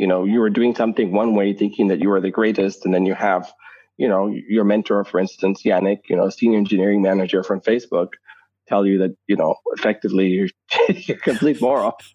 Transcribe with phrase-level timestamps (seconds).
[0.00, 2.94] you know you were doing something one way thinking that you were the greatest and
[2.94, 3.52] then you have
[3.98, 8.10] you know your mentor for instance yannick you know senior engineering manager from facebook
[8.70, 10.48] tell you that you know effectively you're,
[10.88, 11.92] you're complete moron.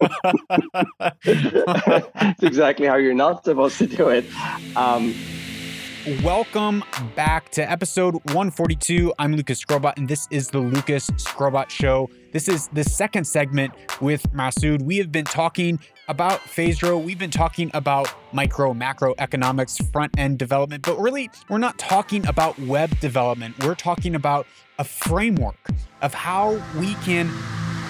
[1.24, 4.24] It's exactly how you're not supposed to do it.
[4.74, 5.14] Um,
[6.22, 6.84] Welcome
[7.16, 9.12] back to episode 142.
[9.18, 12.08] I'm Lucas Skrobot, and this is the Lucas Skrobot Show.
[12.32, 14.82] This is the second segment with Masoud.
[14.82, 16.96] We have been talking about Phaze.ro.
[16.96, 22.24] We've been talking about micro, macro economics, front end development, but really, we're not talking
[22.28, 23.64] about web development.
[23.64, 24.46] We're talking about
[24.78, 25.58] a framework
[26.02, 27.28] of how we can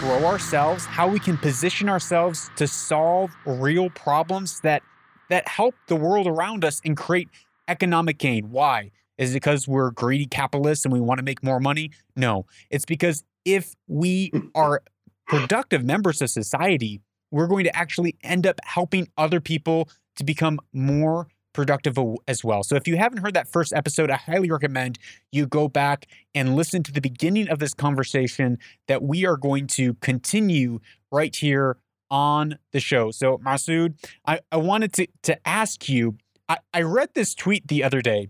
[0.00, 4.82] grow ourselves, how we can position ourselves to solve real problems that
[5.28, 7.28] that help the world around us and create
[7.68, 8.50] economic gain.
[8.50, 8.90] Why?
[9.18, 11.90] Is it because we're greedy capitalists and we want to make more money?
[12.14, 12.46] No.
[12.70, 14.82] It's because if we are
[15.26, 20.58] productive members of society, we're going to actually end up helping other people to become
[20.72, 21.98] more productive
[22.28, 22.62] as well.
[22.62, 24.98] So if you haven't heard that first episode, I highly recommend
[25.32, 29.66] you go back and listen to the beginning of this conversation that we are going
[29.68, 31.78] to continue right here
[32.10, 33.10] on the show.
[33.10, 33.94] So Masoud,
[34.26, 38.28] I, I wanted to, to ask you, I, I read this tweet the other day.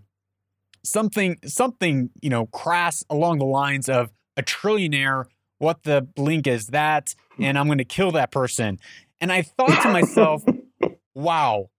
[0.83, 5.25] Something, something, you know, crass along the lines of a trillionaire.
[5.59, 7.15] What the blink is that?
[7.39, 8.79] And I'm going to kill that person.
[9.19, 10.43] And I thought to myself,
[11.15, 11.69] wow,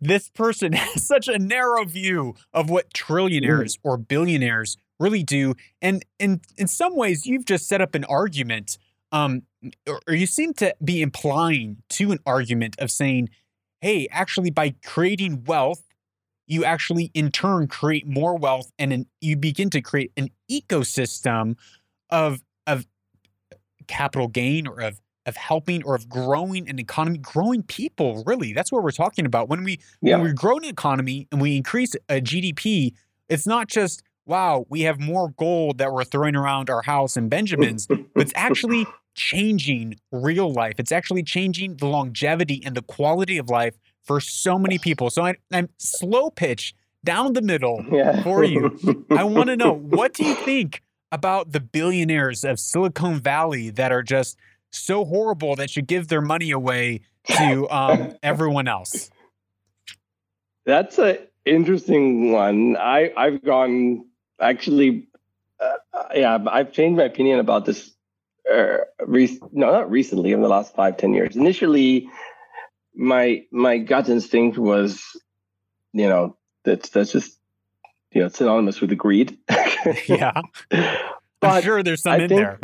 [0.00, 5.54] this person has such a narrow view of what trillionaires or billionaires really do.
[5.80, 8.78] And in in some ways, you've just set up an argument,
[9.10, 9.42] um,
[9.86, 13.30] or you seem to be implying to an argument of saying
[13.82, 15.82] hey, actually, by creating wealth,
[16.46, 21.56] you actually in turn create more wealth and an, you begin to create an ecosystem
[22.08, 22.86] of of
[23.88, 28.22] capital gain or of of helping or of growing an economy, growing people.
[28.24, 29.48] Really, that's what we're talking about.
[29.48, 30.16] When we yeah.
[30.16, 32.92] when we grow an economy and we increase a GDP,
[33.28, 37.28] it's not just wow, we have more gold that we're throwing around our house and
[37.28, 40.74] Benjamins, but it's actually changing real life.
[40.78, 45.10] It's actually changing the longevity and the quality of life for so many people.
[45.10, 46.74] So I, am slow pitch
[47.04, 48.22] down the middle yeah.
[48.22, 49.06] for you.
[49.10, 53.92] I want to know what do you think about the billionaires of Silicon Valley that
[53.92, 54.38] are just
[54.70, 57.00] so horrible that should give their money away
[57.36, 59.10] to um, everyone else?
[60.64, 62.76] That's an interesting one.
[62.76, 64.06] I I've gone
[64.40, 65.08] actually.
[65.60, 67.92] Uh, yeah, I've changed my opinion about this
[68.50, 71.36] uh, re- no, not recently, in the last five, ten years.
[71.36, 72.08] Initially,
[72.94, 75.02] my my gut instinct was,
[75.92, 77.38] you know, that's that's just,
[78.12, 79.38] you know, synonymous with the greed.
[80.06, 80.40] yeah,
[81.42, 82.58] I'm sure there's some I in think, there.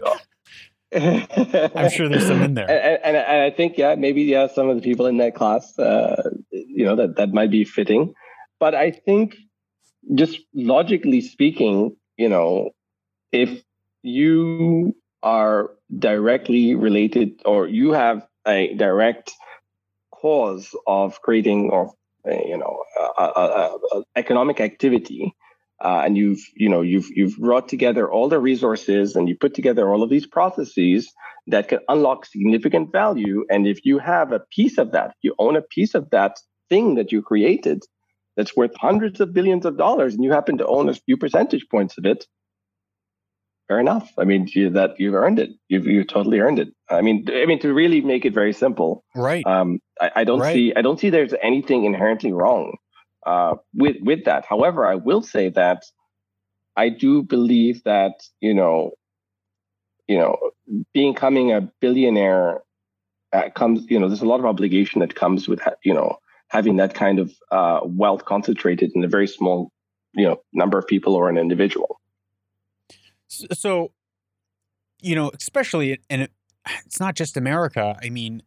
[1.75, 4.69] I'm sure there's some in there, and, and, and, I think yeah, maybe yeah, some
[4.69, 8.15] of the people in that class, uh, you know, that that might be fitting,
[8.59, 9.37] but I think
[10.15, 12.71] just logically speaking, you know,
[13.33, 13.63] if
[14.03, 19.33] you are directly related or you have a direct
[20.15, 21.93] cause of creating or
[22.27, 22.83] you know
[23.19, 25.35] a, a, a economic activity
[25.83, 29.55] uh, and you've you know you've you've brought together all the resources and you put
[29.55, 31.13] together all of these processes
[31.47, 33.45] that can unlock significant value.
[33.49, 36.37] And if you have a piece of that you own a piece of that
[36.69, 37.85] thing that you created
[38.37, 41.67] that's worth hundreds of billions of dollars and you happen to own a few percentage
[41.71, 42.27] points of it
[43.69, 44.11] fair enough.
[44.19, 45.51] I mean, you, that you've earned it.
[45.69, 46.69] You've you totally earned it.
[46.91, 49.05] I mean, I mean to really make it very simple.
[49.15, 49.47] Right.
[49.47, 50.55] Um, I, I don't right.
[50.55, 52.79] see I don't see there's anything inherently wrong
[53.27, 54.47] uh, with with that.
[54.47, 55.85] However, I will say that
[56.77, 58.93] I do believe that you know,
[60.09, 60.39] you know,
[60.95, 62.63] becoming a billionaire
[63.33, 63.87] uh, comes.
[63.91, 66.17] You know, there's a lot of obligation that comes with you know
[66.49, 69.71] having that kind of uh, wealth concentrated in a very small
[70.15, 72.01] you know number of people or an individual.
[73.29, 73.93] So,
[75.01, 76.29] you know, especially, and
[76.85, 77.97] it's not just America.
[78.03, 78.43] I mean,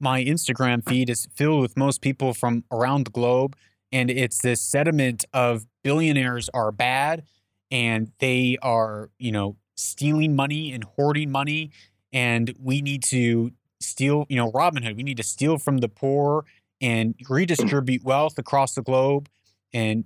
[0.00, 3.56] my Instagram feed is filled with most people from around the globe.
[3.90, 7.24] And it's this sediment of billionaires are bad
[7.70, 11.70] and they are, you know, stealing money and hoarding money.
[12.12, 15.88] And we need to steal, you know, Robin Hood, we need to steal from the
[15.88, 16.44] poor
[16.80, 19.28] and redistribute wealth across the globe
[19.72, 20.04] and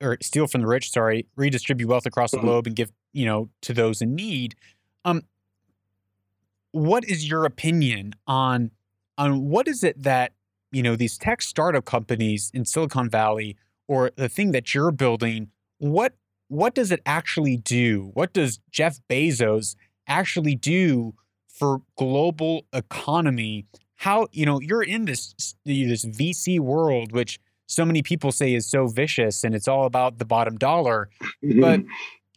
[0.00, 2.46] or steal from the rich, sorry, redistribute wealth across the mm-hmm.
[2.46, 4.54] globe and give you know to those in need.
[5.04, 5.22] Um
[6.72, 8.70] what is your opinion on
[9.16, 10.32] on what is it that
[10.70, 13.56] you know these tech startup companies in silicon valley
[13.86, 15.48] or the thing that you're building
[15.78, 16.14] what
[16.48, 18.10] what does it actually do?
[18.14, 19.76] What does jeff bezos
[20.06, 21.14] actually do
[21.48, 23.66] for global economy?
[23.96, 27.38] How you know you're in this this VC world, which
[27.68, 31.10] so many people say is so vicious and it's all about the bottom dollar,
[31.44, 31.60] mm-hmm.
[31.60, 31.80] but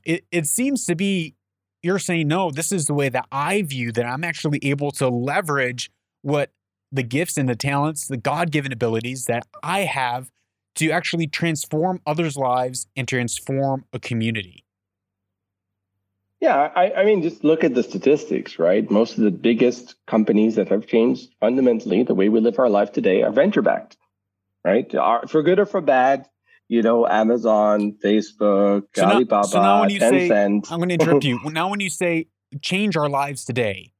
[0.03, 1.35] it it seems to be
[1.81, 2.51] you're saying no.
[2.51, 5.89] This is the way that I view that I'm actually able to leverage
[6.21, 6.51] what
[6.91, 10.29] the gifts and the talents, the God given abilities that I have
[10.75, 14.63] to actually transform others' lives and transform a community.
[16.39, 18.89] Yeah, I, I, mean, just look at the statistics, right?
[18.89, 22.91] Most of the biggest companies that have changed fundamentally the way we live our life
[22.91, 23.95] today are venture backed,
[24.63, 24.89] right?
[25.29, 26.27] For good or for bad,
[26.67, 30.65] you know, Amazon, Facebook, so Alibaba, now, so now when you Tencent.
[30.65, 31.39] Say, I'm going to interrupt you.
[31.51, 32.27] Now, when you say
[32.61, 33.91] change our lives today,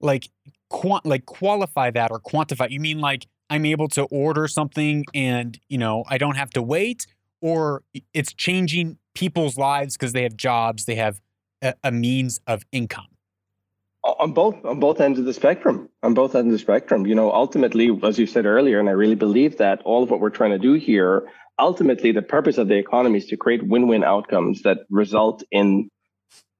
[0.00, 0.28] like,
[0.68, 5.58] quant, like qualify that or quantify, you mean like I'm able to order something and,
[5.68, 7.06] you know, I don't have to wait,
[7.40, 7.82] or
[8.12, 11.20] it's changing people's lives because they have jobs, they have
[11.62, 13.06] a, a means of income?
[14.18, 17.06] On both on both ends of the spectrum on both ends of the spectrum.
[17.06, 20.20] You know ultimately as you said earlier and i really believe that all of what
[20.20, 21.28] we're trying to do here
[21.58, 25.90] ultimately the purpose of the economy is to create win-win outcomes that result in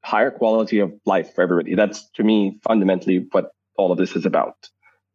[0.05, 1.75] higher quality of life for everybody.
[1.75, 4.57] That's to me fundamentally what all of this is about.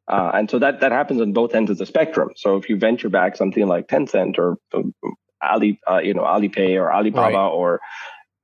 [0.07, 2.31] Uh, and so that that happens on both ends of the spectrum.
[2.35, 4.57] So if you venture back something like tencent or
[5.41, 7.47] ali uh, you know alipay or alibaba right.
[7.47, 7.81] or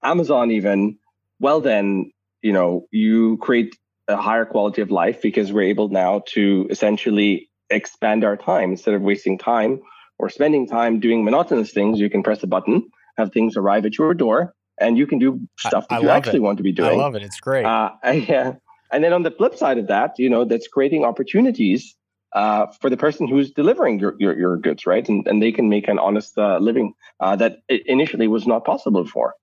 [0.03, 0.97] amazon even
[1.39, 3.77] well then you know you create
[4.07, 8.71] a higher quality of life because we're able now to essentially expand our time.
[8.71, 9.81] Instead of wasting time
[10.17, 13.97] or spending time doing monotonous things you can press a button have things arrive at
[13.97, 16.43] your door and you can do stuff that I, you actually it.
[16.43, 16.89] want to be doing.
[16.89, 17.23] i love it.
[17.23, 17.65] It's great.
[17.65, 18.53] Uh, yeah.
[18.91, 21.95] And then on the flip side of that you know that's creating opportunities
[22.33, 25.07] uh, for the person who's delivering your, your, your, goods right?
[25.09, 29.03] And, and they can make an honest uh, living uh, that initially was not possible
[29.03, 29.33] before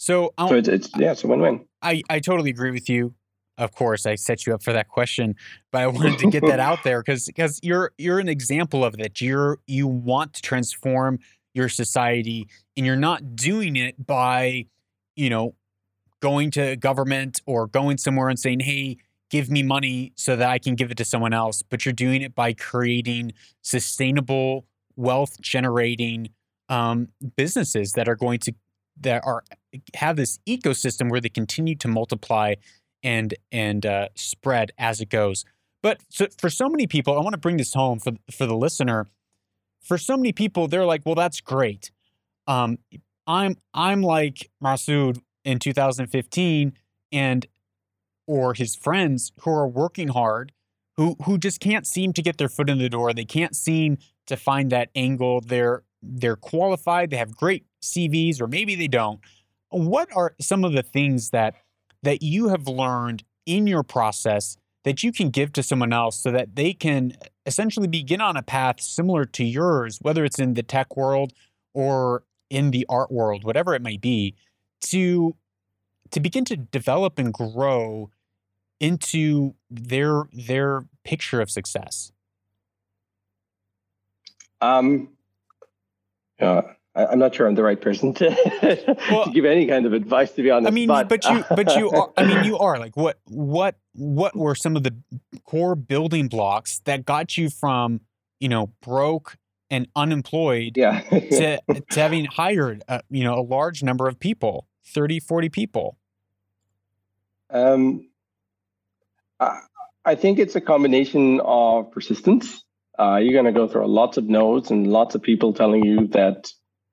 [0.00, 1.66] so, um, so it's, it's yeah, it's a win-win.
[1.82, 3.14] I I totally agree with you.
[3.58, 5.34] Of course, I set you up for that question,
[5.70, 8.96] but I wanted to get that out there because because you're you're an example of
[8.96, 9.20] that.
[9.20, 11.18] You're you want to transform
[11.52, 12.48] your society,
[12.78, 14.68] and you're not doing it by,
[15.16, 15.54] you know,
[16.20, 18.96] going to government or going somewhere and saying, "Hey,
[19.28, 22.22] give me money so that I can give it to someone else." But you're doing
[22.22, 24.64] it by creating sustainable
[24.96, 26.30] wealth generating
[26.70, 28.54] um, businesses that are going to
[29.00, 29.42] that are
[29.94, 32.54] have this ecosystem where they continue to multiply
[33.02, 35.44] and and uh, spread as it goes.
[35.82, 38.56] But so, for so many people, I want to bring this home for for the
[38.56, 39.06] listener.
[39.80, 41.90] For so many people, they're like, "Well, that's great.
[42.46, 42.78] Um,
[43.26, 46.72] I'm I'm like Masoud in 2015,
[47.12, 47.46] and
[48.26, 50.52] or his friends who are working hard,
[50.96, 53.12] who who just can't seem to get their foot in the door.
[53.12, 55.40] They can't seem to find that angle.
[55.40, 57.10] They're they're qualified.
[57.10, 59.20] They have great CVs, or maybe they don't.
[59.70, 61.54] What are some of the things that
[62.02, 66.30] that you have learned in your process that you can give to someone else so
[66.30, 67.12] that they can
[67.44, 71.32] essentially begin on a path similar to yours, whether it's in the tech world
[71.74, 74.34] or in the art world, whatever it might be,
[74.80, 75.36] to
[76.10, 78.10] to begin to develop and grow
[78.80, 82.12] into their their picture of success?
[84.62, 85.10] Um,
[86.40, 86.62] yeah,
[86.94, 89.92] I, am not sure I'm the right person to, well, to give any kind of
[89.92, 90.68] advice, to be honest.
[90.68, 92.12] I mean, but, but you, but you are.
[92.16, 94.94] I mean, you are like what, what, what were some of the
[95.44, 98.00] core building blocks that got you from,
[98.40, 99.36] you know, broke
[99.70, 101.00] and unemployed, yeah.
[101.10, 105.96] to to having hired, a, you know, a large number of people, 30, 40 people.
[107.50, 108.08] Um,
[109.38, 109.60] I,
[110.04, 112.64] I think it's a combination of persistence.
[113.00, 116.08] Uh, you're going to go through lots of no's and lots of people telling you
[116.08, 116.48] that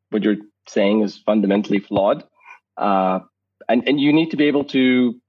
[0.10, 0.38] what you're
[0.68, 2.24] saying is fundamentally flawed.
[2.78, 3.20] Uh,
[3.68, 5.20] and, and you need to be able to,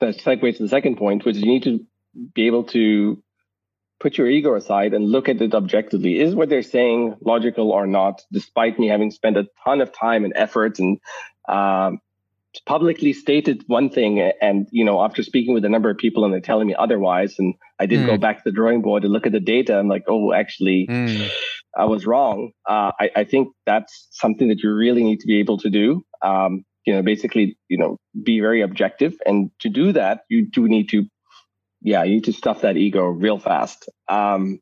[0.00, 1.84] that segue to the second point, which is you need to
[2.32, 3.20] be able to
[3.98, 6.20] put your ego aside and look at it objectively.
[6.20, 10.24] Is what they're saying logical or not, despite me having spent a ton of time
[10.24, 11.00] and effort and
[11.48, 11.98] um,
[12.66, 16.32] publicly stated one thing and you know after speaking with a number of people and
[16.32, 18.06] they're telling me otherwise and i did mm.
[18.06, 20.86] go back to the drawing board and look at the data i'm like oh actually
[20.88, 21.30] mm.
[21.76, 25.38] i was wrong uh, I, I, think that's something that you really need to be
[25.38, 29.92] able to do um, you know basically you know be very objective and to do
[29.92, 31.06] that you do need to
[31.80, 34.60] yeah you need to stuff that ego real fast um,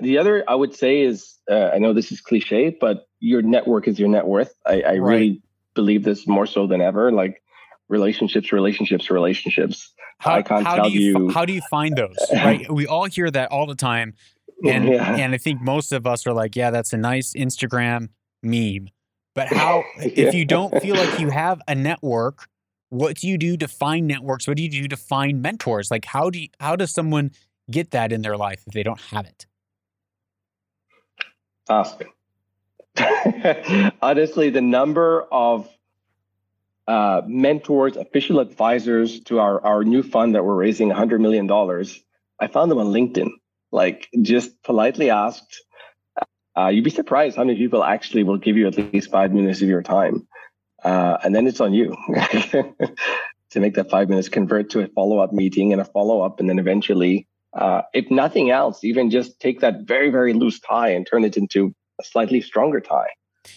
[0.00, 3.88] the other i would say is uh, i know this is cliche but your network
[3.88, 5.00] is your net worth i, I right.
[5.00, 5.42] really
[5.78, 7.12] believe this more so than ever.
[7.12, 7.40] Like
[7.88, 9.92] relationships, relationships, relationships.
[10.18, 11.30] How, I can't tell you, you.
[11.30, 12.16] How do you find those?
[12.32, 12.70] Right?
[12.72, 14.14] we all hear that all the time,
[14.64, 15.16] and yeah.
[15.16, 18.08] and I think most of us are like, yeah, that's a nice Instagram
[18.42, 18.88] meme.
[19.34, 20.08] But how yeah.
[20.14, 22.48] if you don't feel like you have a network?
[22.90, 24.48] What do you do to find networks?
[24.48, 25.90] What do you do to find mentors?
[25.90, 27.32] Like how do you, how does someone
[27.70, 29.46] get that in their life if they don't have it?
[31.68, 32.00] Ask.
[34.02, 35.68] Honestly, the number of
[36.88, 41.48] uh, mentors, official advisors to our, our new fund that we're raising $100 million,
[42.40, 43.28] I found them on LinkedIn.
[43.70, 45.62] Like, just politely asked,
[46.56, 49.60] uh, you'd be surprised how many people actually will give you at least five minutes
[49.60, 50.26] of your time.
[50.82, 51.94] Uh, and then it's on you
[53.50, 56.40] to make that five minutes convert to a follow up meeting and a follow up.
[56.40, 60.88] And then eventually, uh, if nothing else, even just take that very, very loose tie
[60.88, 63.10] and turn it into a slightly stronger tie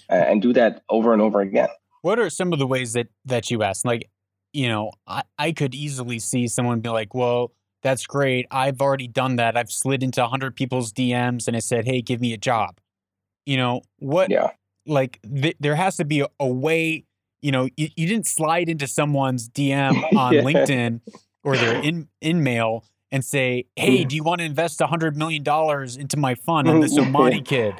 [0.09, 1.69] and do that over and over again.
[2.01, 3.85] What are some of the ways that, that you ask?
[3.85, 4.09] Like,
[4.53, 7.51] you know, I, I could easily see someone be like, well,
[7.83, 8.47] that's great.
[8.51, 9.57] I've already done that.
[9.57, 12.79] I've slid into 100 people's DMs and I said, hey, give me a job.
[13.45, 14.51] You know, what, yeah.
[14.85, 17.05] like, th- there has to be a, a way
[17.41, 20.41] you know, you, you didn't slide into someone's DM on yeah.
[20.41, 21.01] LinkedIn
[21.43, 24.07] or their in in mail and say, "Hey, mm-hmm.
[24.07, 26.81] do you want to invest a hundred million dollars into my fund on mm-hmm.
[26.81, 27.73] this Omani kid?"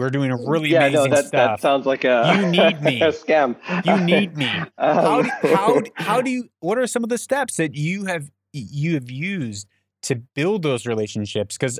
[0.00, 1.30] We're doing a really yeah, amazing no, that, stuff.
[1.30, 3.54] That sounds like a you need me a scam.
[3.84, 4.50] You need me.
[4.78, 6.48] Um, how do, how how do you?
[6.60, 9.66] What are some of the steps that you have you have used
[10.02, 11.58] to build those relationships?
[11.58, 11.78] Because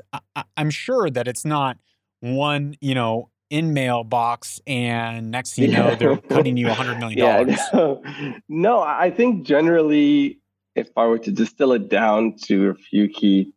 [0.55, 1.77] I'm sure that it's not
[2.19, 6.99] one you know in mailbox and next thing you know they're cutting you a hundred
[6.99, 8.01] million dollars yeah, no,
[8.47, 10.39] no i think generally
[10.75, 13.51] if i were to distill it down to a few key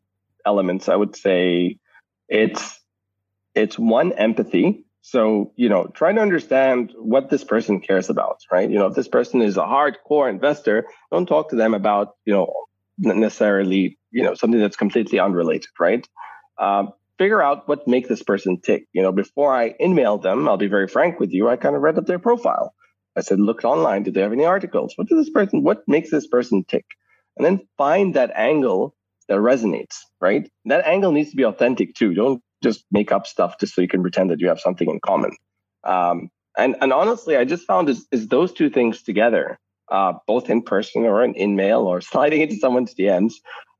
[0.46, 1.78] elements i would say
[2.28, 2.80] it's
[3.54, 8.70] it's one empathy so you know try to understand what this person cares about right
[8.70, 12.32] you know if this person is a hardcore investor don't talk to them about you
[12.32, 12.52] know
[12.98, 16.06] necessarily you know something that's completely unrelated right
[16.58, 18.86] um, figure out what makes this person tick.
[18.92, 21.48] You know, before I email them, I'll be very frank with you.
[21.48, 22.74] I kind of read up their profile.
[23.16, 24.02] I said, look online.
[24.02, 24.94] Did they have any articles?
[24.96, 25.62] What does this person?
[25.62, 26.84] What makes this person tick?
[27.36, 28.94] And then find that angle
[29.28, 29.98] that resonates.
[30.20, 30.50] Right.
[30.66, 32.14] That angle needs to be authentic too.
[32.14, 34.98] Don't just make up stuff just so you can pretend that you have something in
[35.00, 35.36] common.
[35.84, 39.58] Um, and and honestly, I just found is, is those two things together,
[39.90, 43.34] uh, both in person or in, in mail or sliding into someone's DMs,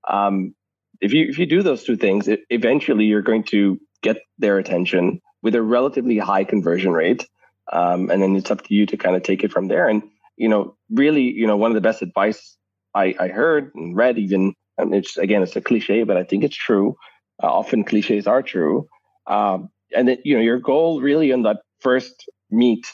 [0.08, 0.54] um,
[1.00, 4.58] if you if you do those two things, it, eventually you're going to get their
[4.58, 7.28] attention with a relatively high conversion rate,
[7.72, 9.88] um, and then it's up to you to kind of take it from there.
[9.88, 10.02] And
[10.36, 12.56] you know, really, you know, one of the best advice
[12.94, 16.44] I, I heard and read, even and it's again, it's a cliche, but I think
[16.44, 16.96] it's true.
[17.42, 18.88] Uh, often cliches are true.
[19.26, 22.86] Um, and that you know, your goal really on that first meet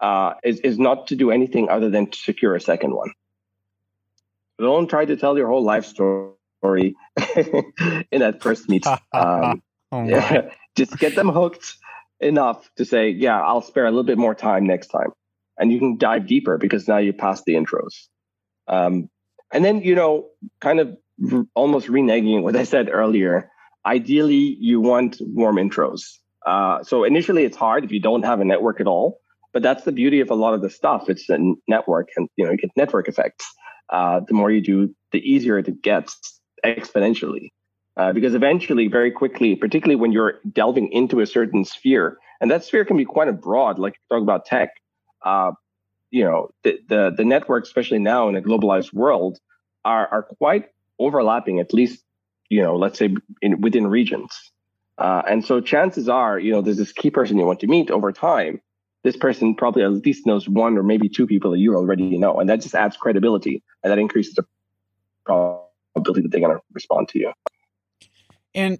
[0.00, 3.12] uh, is is not to do anything other than to secure a second one.
[4.58, 6.94] Don't try to tell your whole life story
[8.10, 8.86] in that first meet.
[9.12, 11.76] Um, oh yeah, just get them hooked
[12.22, 15.10] enough to say, yeah, I'll spare a little bit more time next time.
[15.58, 18.08] And you can dive deeper because now you passed the intros.
[18.68, 19.10] Um,
[19.52, 20.28] and then, you know,
[20.60, 20.96] kind of
[21.30, 23.50] r- almost reneging what I said earlier,
[23.86, 26.18] ideally you want warm intros.
[26.46, 29.20] Uh, so initially it's hard if you don't have a network at all,
[29.52, 31.08] but that's the beauty of a lot of the stuff.
[31.08, 33.44] It's a network and, you know, you get network effects.
[33.90, 37.50] Uh, the more you do, the easier it gets exponentially.
[37.94, 42.64] Uh, because eventually, very quickly, particularly when you're delving into a certain sphere, and that
[42.64, 44.70] sphere can be quite a broad, like talk about tech.
[45.22, 45.52] Uh,
[46.10, 49.38] you know, the, the the networks, especially now in a globalized world,
[49.84, 51.60] are are quite overlapping.
[51.60, 52.02] At least,
[52.52, 53.08] you know, let's say
[53.40, 54.52] in, within regions.
[54.98, 57.90] Uh, and so, chances are, you know, there's this key person you want to meet
[57.90, 58.60] over time.
[59.04, 62.38] This person probably at least knows one or maybe two people that you already know,
[62.38, 64.44] and that just adds credibility, and that increases the
[65.24, 67.32] probability that they're going to respond to you.
[68.54, 68.78] And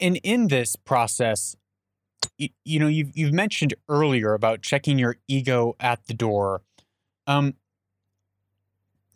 [0.00, 1.56] and in this process,
[2.38, 6.62] you, you, know, you've you've mentioned earlier about checking your ego at the door.
[7.28, 7.54] Um,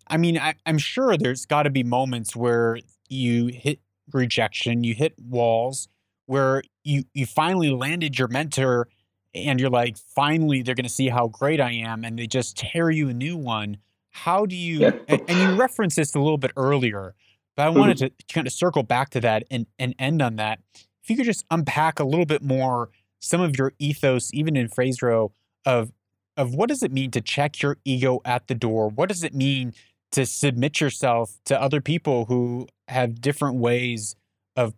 [0.07, 3.81] I mean, I, I'm sure there's got to be moments where you hit
[4.13, 5.89] rejection, you hit walls,
[6.27, 8.89] where you you finally landed your mentor,
[9.35, 12.57] and you're like, finally, they're going to see how great I am, and they just
[12.57, 13.79] tear you a new one.
[14.11, 14.81] How do you?
[14.81, 14.93] Yeah.
[15.09, 17.15] and, and you referenced this a little bit earlier
[17.57, 18.07] but I wanted mm-hmm.
[18.07, 20.61] to kind of circle back to that and, and end on that.
[21.03, 24.69] If you could just unpack a little bit more some of your ethos, even in
[24.69, 25.33] Phaze.ro,
[25.65, 25.91] of
[26.37, 28.91] of what does it mean to check your ego at the door?
[28.91, 29.73] What does it mean
[30.13, 34.17] to submit yourself to other people who have different ways
[34.57, 34.75] of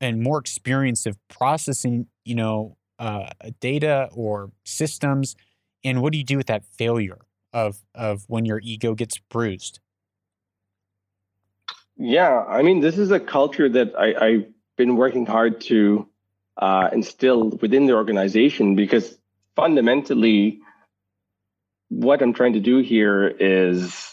[0.00, 5.36] and more experience of processing, you know, uh, data or systems?
[5.84, 7.18] And what do you do with that failure
[7.52, 9.80] of of when your ego gets bruised?
[11.96, 14.44] Yeah, I mean, this is a culture that I, have
[14.76, 16.08] been working hard to
[16.56, 19.16] uh, instill within the organization because
[19.54, 20.60] fundamentally,
[21.88, 24.11] what I'm trying to do here is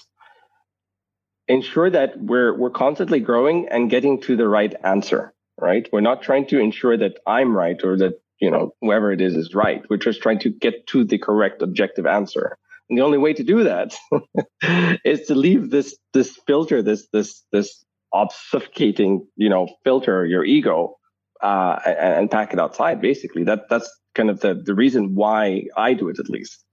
[1.49, 5.87] ensure that we're we're constantly growing and getting to the right answer right?
[5.91, 9.35] We're not trying to ensure that i'm right or that you know whoever it is
[9.35, 9.83] is right.
[9.89, 12.57] We're just trying to get to the correct objective answer.
[12.89, 13.95] And the only way to do that
[15.03, 20.95] is to leave this this filter this this this obfuscating you know filter your ego
[21.43, 23.43] uh, and, and, pack it outside basically.
[23.43, 26.63] That that's kind of the the reason why i do it at least.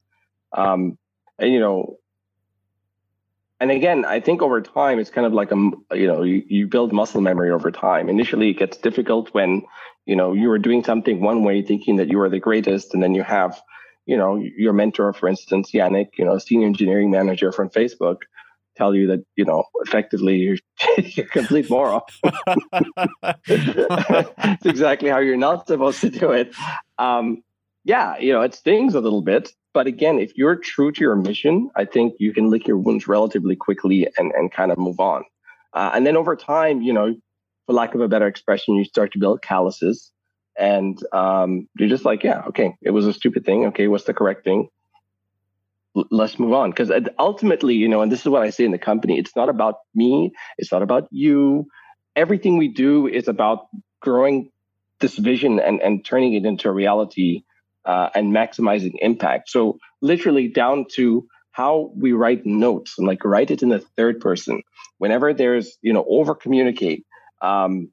[0.52, 0.99] Um
[1.38, 1.99] and you know
[3.60, 5.56] and again, I think over time it's kind of like a
[5.96, 8.08] you know you, you build muscle memory over time.
[8.08, 9.62] Initially, it gets difficult when
[10.04, 13.02] you know you are doing something one way, thinking that you are the greatest, and
[13.02, 13.60] then you have
[14.04, 18.18] you know your mentor, for instance, Yannick, you know, senior engineering manager from Facebook,
[18.76, 20.58] tell you that you know effectively you're,
[20.98, 22.02] you're complete moron.
[23.46, 26.54] it's exactly how you're not supposed to do it.
[26.98, 27.42] Um,
[27.84, 31.16] yeah, you know, it stings a little bit, but again, if you're true to your
[31.16, 35.00] mission, I think you can lick your wounds relatively quickly and, and kind of move
[35.00, 35.25] on.
[35.75, 37.14] Uh, and then over time, you know,
[37.66, 40.12] for lack of a better expression, you start to build calluses
[40.59, 43.66] and um, you're just like, yeah, okay, it was a stupid thing.
[43.66, 44.71] Okay, what's the correct thing?
[45.95, 46.71] L- let's move on.
[46.71, 49.50] Because ultimately, you know, and this is what I say in the company it's not
[49.50, 51.66] about me, it's not about you.
[52.25, 53.66] Everything we do is about
[54.00, 54.50] growing
[55.00, 57.42] this vision and, and turning it into a reality
[57.87, 59.49] uh, and maximizing impact.
[59.49, 64.21] So literally down to how we write notes and like write it in the third
[64.21, 64.62] person.
[64.99, 67.07] Whenever there's you know over communicate,
[67.40, 67.90] um,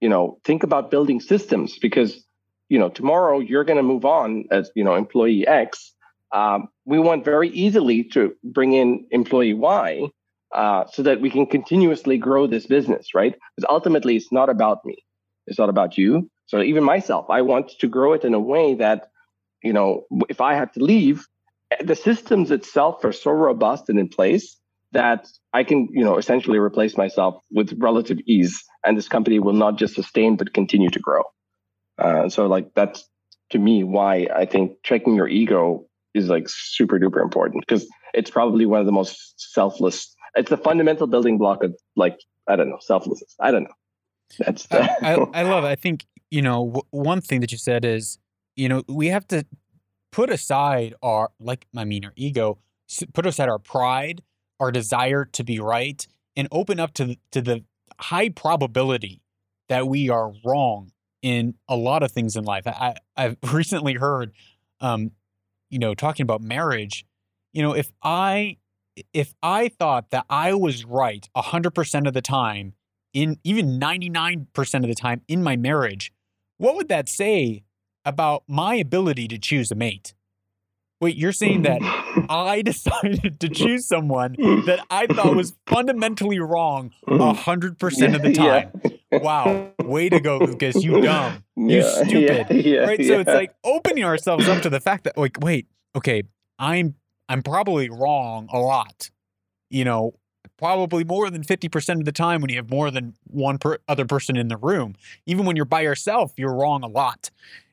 [0.00, 2.24] you know think about building systems because
[2.68, 5.92] you know tomorrow you're going to move on as you know employee X.
[6.32, 10.08] Um, we want very easily to bring in employee Y.
[10.54, 13.34] Uh, so that we can continuously grow this business, right?
[13.56, 14.96] Because ultimately, it's not about me.
[15.46, 16.28] It's not about you.
[16.44, 19.08] So even myself, I want to grow it in a way that
[19.62, 21.26] you know, if I had to leave,
[21.82, 24.56] the systems itself are so robust and in place
[24.92, 29.54] that I can, you know, essentially replace myself with relative ease, and this company will
[29.54, 31.22] not just sustain but continue to grow.
[31.98, 33.08] Uh, so, like that's
[33.50, 38.30] to me why I think checking your ego is like super duper important because it's
[38.30, 40.14] probably one of the most selfless.
[40.34, 43.34] It's the fundamental building block of like I don't know selflessness.
[43.40, 43.74] I don't know.
[44.38, 45.68] That's the I, I, I love it.
[45.68, 48.18] I think you know w- one thing that you said is
[48.56, 49.44] you know, we have to
[50.10, 52.58] put aside our, like, I mean, our ego,
[53.12, 54.22] put aside our pride,
[54.60, 57.64] our desire to be right, and open up to, to the
[57.98, 59.22] high probability
[59.68, 62.66] that we are wrong in a lot of things in life.
[62.66, 64.32] I, I've recently heard,
[64.80, 65.12] um,
[65.70, 67.06] you know, talking about marriage,
[67.52, 68.58] you know, if I,
[69.14, 72.74] if I thought that I was right 100% of the time,
[73.12, 76.12] in even 99% of the time in my marriage,
[76.56, 77.62] what would that say
[78.04, 80.14] about my ability to choose a mate.
[81.00, 81.80] Wait, you're saying that
[82.28, 84.36] I decided to choose someone
[84.66, 88.70] that I thought was fundamentally wrong a hundred percent of the time.
[88.84, 89.18] Yeah.
[89.18, 90.82] Wow, way to go, Lucas!
[90.82, 92.46] You dumb, you yeah, stupid.
[92.64, 93.04] Yeah, right?
[93.04, 96.22] So it's like opening ourselves up to the fact that, like, wait, okay,
[96.58, 96.94] I'm
[97.28, 99.10] I'm probably wrong a lot.
[99.70, 100.14] You know,
[100.56, 104.04] probably more than 50% of the time when you have more than one per other
[104.04, 104.94] person in the room.
[105.26, 107.30] Even when you're by yourself, you're wrong a lot.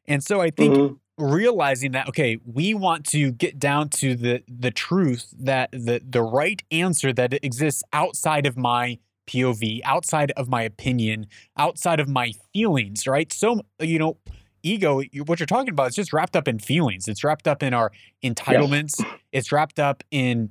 [0.09, 1.23] And so I think mm-hmm.
[1.23, 6.21] realizing that okay, we want to get down to the the truth that the the
[6.21, 12.33] right answer that exists outside of my POV, outside of my opinion, outside of my
[12.51, 13.31] feelings, right?
[13.31, 14.17] So you know,
[14.63, 17.07] ego what you're talking about is just wrapped up in feelings.
[17.07, 17.91] It's wrapped up in our
[18.23, 18.99] entitlements.
[18.99, 19.09] Yes.
[19.31, 20.49] It's wrapped up in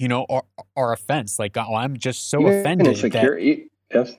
[0.00, 0.42] you know our,
[0.76, 4.16] our offense like oh i'm just so offended insecure- that yes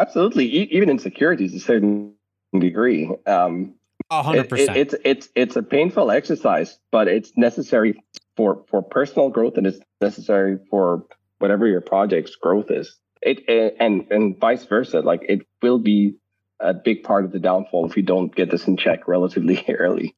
[0.00, 2.14] absolutely even insecurities to a certain
[2.58, 3.74] degree um
[4.22, 4.76] hundred percent.
[4.76, 8.02] It's it's it's a painful exercise, but it's necessary
[8.36, 11.04] for for personal growth, and it's necessary for
[11.38, 12.96] whatever your project's growth is.
[13.22, 13.44] It
[13.80, 15.00] and and vice versa.
[15.00, 16.16] Like it will be
[16.60, 20.14] a big part of the downfall if you don't get this in check relatively early.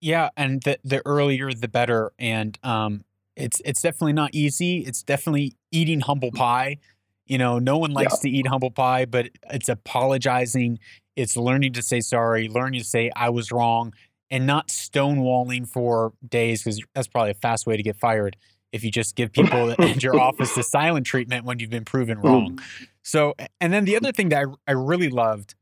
[0.00, 2.12] Yeah, and the the earlier the better.
[2.18, 3.04] And um,
[3.36, 4.78] it's it's definitely not easy.
[4.78, 6.78] It's definitely eating humble pie.
[7.26, 8.30] You know, no one likes yeah.
[8.30, 10.78] to eat humble pie, but it's apologizing
[11.18, 13.92] it's learning to say sorry, learning to say I was wrong,
[14.30, 18.36] and not stonewalling for days because that's probably a fast way to get fired
[18.72, 22.20] if you just give people at your office the silent treatment when you've been proven
[22.20, 22.60] wrong.
[23.02, 25.54] So, and then the other thing that I, I really loved,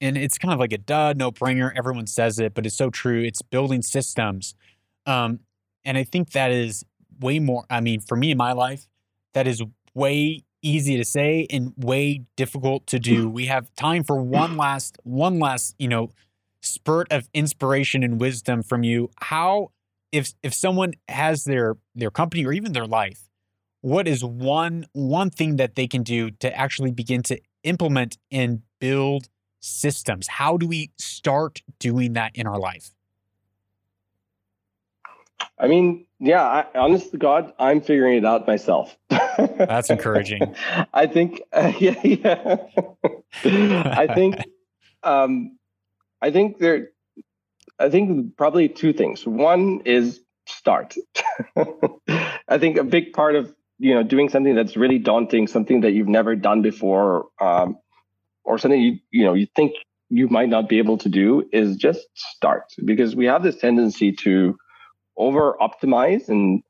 [0.00, 2.88] and it's kind of like a duh, no brainer, everyone says it, but it's so
[2.88, 3.22] true.
[3.22, 4.54] It's building systems.
[5.04, 5.40] Um,
[5.84, 6.84] and I think that is
[7.20, 8.86] way more, I mean, for me in my life,
[9.34, 9.62] that is
[9.94, 13.28] way easy to say and way difficult to do.
[13.28, 13.32] Mm.
[13.32, 16.10] We have time for one last one last, you know,
[16.60, 19.10] spurt of inspiration and wisdom from you.
[19.20, 19.72] How
[20.12, 23.28] if if someone has their their company or even their life,
[23.80, 28.62] what is one one thing that they can do to actually begin to implement and
[28.78, 29.28] build
[29.60, 30.28] systems?
[30.28, 32.90] How do we start doing that in our life?
[35.58, 38.96] I mean, yeah, I, honest to God, I'm figuring it out myself.
[39.38, 40.54] That's encouraging.
[40.94, 42.56] I think, uh, yeah, yeah.
[43.44, 44.36] I think,
[45.02, 45.58] um,
[46.20, 46.90] I think there,
[47.78, 49.26] I think probably two things.
[49.26, 50.94] One is start.
[52.48, 55.92] I think a big part of you know doing something that's really daunting, something that
[55.92, 57.78] you've never done before, um,
[58.44, 59.72] or something you you know you think
[60.08, 64.12] you might not be able to do, is just start because we have this tendency
[64.12, 64.56] to
[65.16, 66.62] over optimize and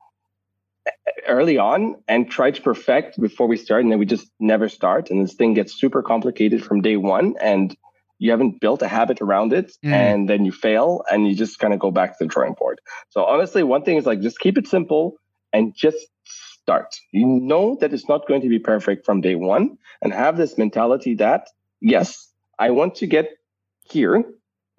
[1.29, 5.11] early on and try to perfect before we start and then we just never start.
[5.11, 7.77] And this thing gets super complicated from day one and
[8.19, 9.93] you haven't built a habit around it mm.
[9.93, 12.81] and then you fail and you just kind of go back to the drawing board.
[13.11, 15.17] So honestly one thing is like just keep it simple
[15.53, 16.95] and just start.
[17.13, 20.57] You know that it's not going to be perfect from day one and have this
[20.59, 21.49] mentality that
[21.81, 23.31] yes i want to get
[23.91, 24.23] here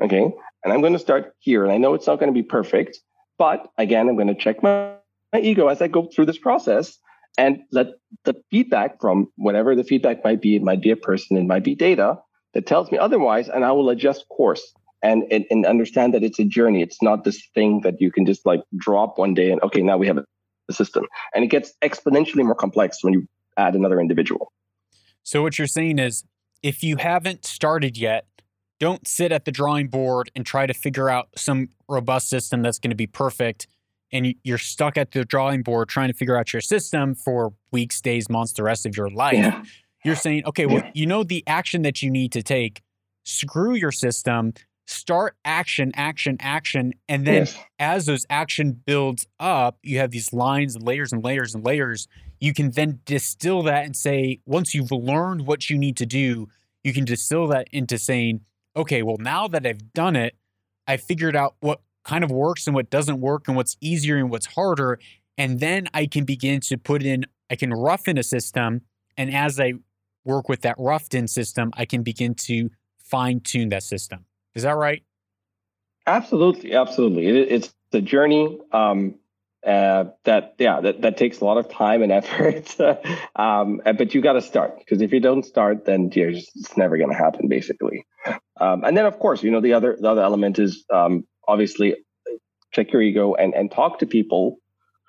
[0.01, 0.23] okay
[0.63, 2.99] and i'm going to start here and i know it's not going to be perfect
[3.37, 4.93] but again, I'm going to check my,
[5.33, 6.97] my ego as I go through this process
[7.37, 7.87] and let
[8.23, 11.63] the feedback from whatever the feedback might be, it might be a person, it might
[11.63, 12.19] be data
[12.53, 16.39] that tells me otherwise, and I will adjust course and, and, and understand that it's
[16.39, 16.83] a journey.
[16.83, 19.97] It's not this thing that you can just like drop one day and okay, now
[19.97, 21.05] we have a system.
[21.33, 24.51] And it gets exponentially more complex when you add another individual.
[25.23, 26.23] So what you're saying is
[26.61, 28.27] if you haven't started yet,
[28.79, 32.79] don't sit at the drawing board and try to figure out some robust system that's
[32.79, 33.67] going to be perfect
[34.13, 37.99] and you're stuck at the drawing board trying to figure out your system for weeks,
[37.99, 39.33] days, months, the rest of your life.
[39.33, 39.63] Yeah.
[40.05, 42.83] You're saying, okay, well, you know the action that you need to take.
[43.25, 44.53] Screw your system,
[44.85, 46.93] start action, action, action.
[47.09, 47.57] And then yes.
[47.79, 52.07] as those action builds up, you have these lines and layers and layers and layers.
[52.39, 56.49] You can then distill that and say, once you've learned what you need to do,
[56.83, 58.41] you can distill that into saying,
[58.75, 60.35] okay, well, now that I've done it,
[60.85, 64.29] I figured out what kind of works and what doesn't work and what's easier and
[64.29, 64.99] what's harder.
[65.37, 68.81] And then I can begin to put in, I can rough in a system.
[69.17, 69.73] And as I
[70.25, 72.69] work with that roughed in system, I can begin to
[73.03, 74.25] fine tune that system.
[74.55, 75.03] Is that right?
[76.05, 76.73] Absolutely.
[76.75, 77.27] Absolutely.
[77.27, 78.59] It, it's the journey.
[78.71, 79.15] Um,
[79.65, 82.77] uh, that yeah that, that takes a lot of time and effort
[83.37, 86.97] um, but you got to start because if you don't start then just, it's never
[86.97, 88.05] going to happen basically
[88.59, 91.95] um, and then of course you know the other the other element is um, obviously
[92.71, 94.57] check your ego and and talk to people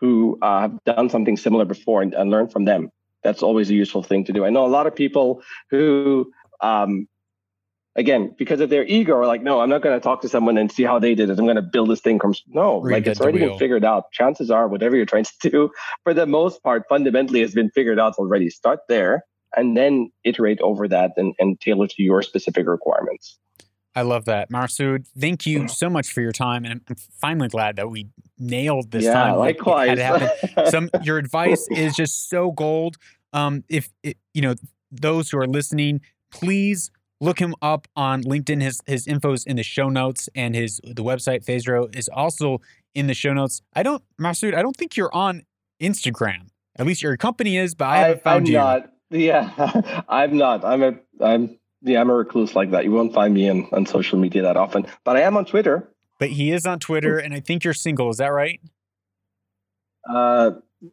[0.00, 2.90] who uh, have done something similar before and, and learn from them
[3.22, 7.08] that's always a useful thing to do i know a lot of people who um,
[7.96, 10.58] again, because of their ego, are like, no, I'm not going to talk to someone
[10.58, 11.38] and see how they did it.
[11.38, 14.10] I'm going to build this thing from no, like it's already been figured out.
[14.12, 15.70] Chances are, whatever you're trying to do,
[16.04, 18.50] for the most part, fundamentally has been figured out already.
[18.50, 19.24] Start there
[19.56, 23.38] and then iterate over that and, and tailor to your specific requirements.
[23.94, 24.50] I love that.
[24.50, 26.64] Masoud, thank you so much for your time.
[26.64, 29.36] And I'm finally glad that we nailed this yeah, time.
[29.36, 29.98] Likewise.
[30.70, 32.96] Some your advice is just so gold.
[33.32, 34.54] Um, if it, you know
[34.90, 38.60] those who are listening, please Look him up on LinkedIn.
[38.60, 42.60] His his info's in the show notes, and his the website Phaze.ro is also
[42.94, 43.62] in the show notes.
[43.72, 45.42] I don't, Masoud, I don't think you're on
[45.80, 46.48] Instagram.
[46.76, 48.58] At least your company is, but I haven't found you.
[48.58, 48.80] I'm you.
[48.80, 48.90] Not.
[49.10, 50.64] Yeah, I'm not.
[50.64, 52.84] I'm a I'm yeah, I'm a recluse like that.
[52.84, 55.88] You won't find me in, on social media that often, but I am on Twitter.
[56.18, 58.08] But he is on Twitter, and I think you're single.
[58.08, 58.60] Is that right?
[60.08, 60.52] Uh,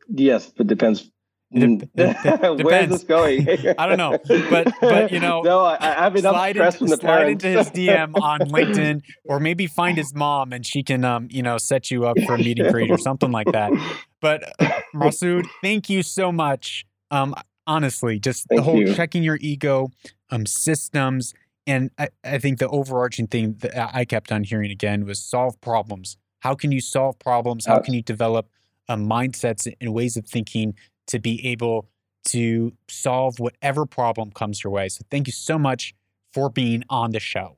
[0.09, 1.09] yes, but depends.
[1.53, 3.47] Where's this going?
[3.77, 4.17] I don't know,
[4.49, 7.43] but but you know, no, I, have enough slide stress into, from the slide parents.
[7.43, 11.43] into his DM on LinkedIn, or maybe find his mom and she can um you
[11.43, 13.73] know set you up for a meeting greet or something like that.
[14.21, 16.85] But uh, Masoud, thank you so much.
[17.09, 17.35] Um,
[17.67, 18.93] honestly, just thank the whole you.
[18.93, 19.89] checking your ego,
[20.31, 21.33] um, systems,
[21.67, 25.59] and I, I think the overarching thing that I kept on hearing again was solve
[25.61, 26.17] problems.
[26.39, 27.67] How can you solve problems?
[27.67, 28.49] How can you develop
[28.89, 30.73] uh, mindsets and ways of thinking
[31.07, 31.87] to be able
[32.23, 34.89] to solve whatever problem comes your way.
[34.89, 35.95] So thank you so much
[36.33, 37.57] for being on the show.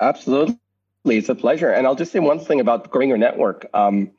[0.00, 0.58] Absolutely.
[1.04, 1.70] It's a pleasure.
[1.70, 3.66] And I'll just say one thing about growing your network.
[3.72, 4.10] Um,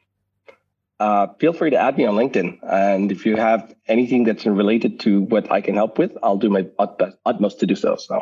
[1.00, 2.60] uh, feel free to add me on LinkedIn.
[2.64, 6.50] And if you have anything that's related to what I can help with, I'll do
[6.50, 6.68] my
[7.26, 7.96] utmost to do so.
[7.96, 8.22] So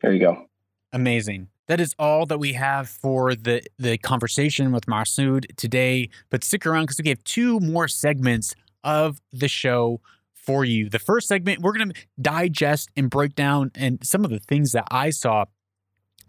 [0.00, 0.46] there you go.
[0.92, 1.48] Amazing.
[1.66, 6.10] That is all that we have for the, the conversation with Masoud today.
[6.30, 10.00] But stick around because we have two more segments of the show
[10.32, 10.88] for you.
[10.88, 14.72] The first segment, we're going to digest and break down and some of the things
[14.72, 15.46] that I saw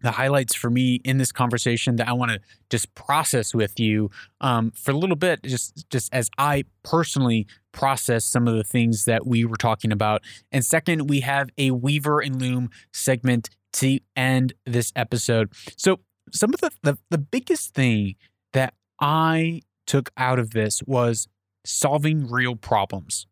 [0.01, 4.09] the highlights for me in this conversation that I want to just process with you
[4.41, 9.05] um, for a little bit, just just as I personally process some of the things
[9.05, 10.23] that we were talking about.
[10.51, 15.51] And second, we have a Weaver and Loom segment to end this episode.
[15.77, 15.99] So
[16.31, 18.15] some of the, the, the biggest thing
[18.53, 21.27] that I took out of this was
[21.65, 23.27] solving real problems.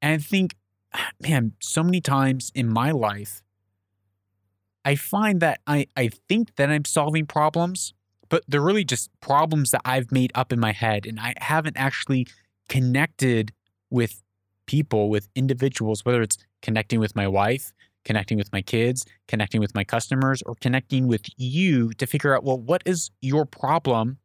[0.00, 0.56] And I think,
[1.20, 3.42] man, so many times in my life,
[4.84, 7.94] I find that I, I think that I'm solving problems,
[8.28, 11.06] but they're really just problems that I've made up in my head.
[11.06, 12.26] And I haven't actually
[12.68, 13.52] connected
[13.90, 14.22] with
[14.66, 17.72] people, with individuals, whether it's connecting with my wife,
[18.04, 22.44] connecting with my kids, connecting with my customers, or connecting with you to figure out,
[22.44, 24.18] well, what is your problem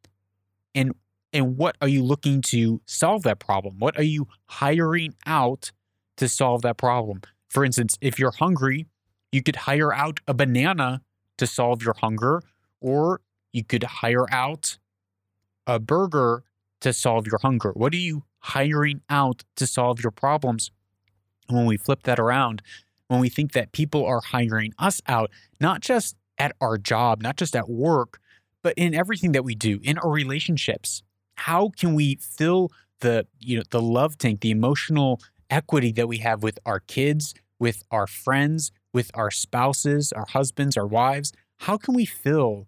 [0.73, 0.93] and
[1.33, 3.75] and what are you looking to solve that problem?
[3.79, 5.71] What are you hiring out
[6.15, 7.21] to solve that problem?
[7.49, 8.87] For instance, if you're hungry,
[9.31, 11.01] you could hire out a banana
[11.37, 12.41] to solve your hunger,
[12.81, 13.21] or
[13.53, 14.77] you could hire out
[15.65, 16.43] a burger
[16.81, 17.71] to solve your hunger.
[17.71, 20.71] What are you hiring out to solve your problems?
[21.49, 22.61] When we flip that around,
[23.07, 27.37] when we think that people are hiring us out, not just at our job, not
[27.37, 28.19] just at work,
[28.61, 31.03] but in everything that we do, in our relationships.
[31.35, 36.17] How can we fill the, you know, the love tank, the emotional equity that we
[36.17, 41.33] have with our kids, with our friends, with our spouses, our husbands, our wives?
[41.57, 42.67] How can we fill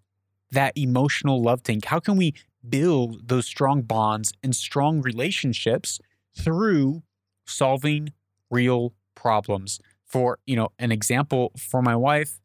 [0.50, 1.84] that emotional love tank?
[1.86, 2.34] How can we
[2.68, 6.00] build those strong bonds and strong relationships
[6.36, 7.02] through
[7.46, 8.12] solving
[8.50, 9.80] real problems?
[10.04, 12.40] For, you know, an example for my wife,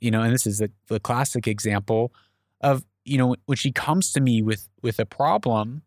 [0.00, 2.12] you know, and this is the, the classic example
[2.62, 5.82] of, you know, when she comes to me with with a problem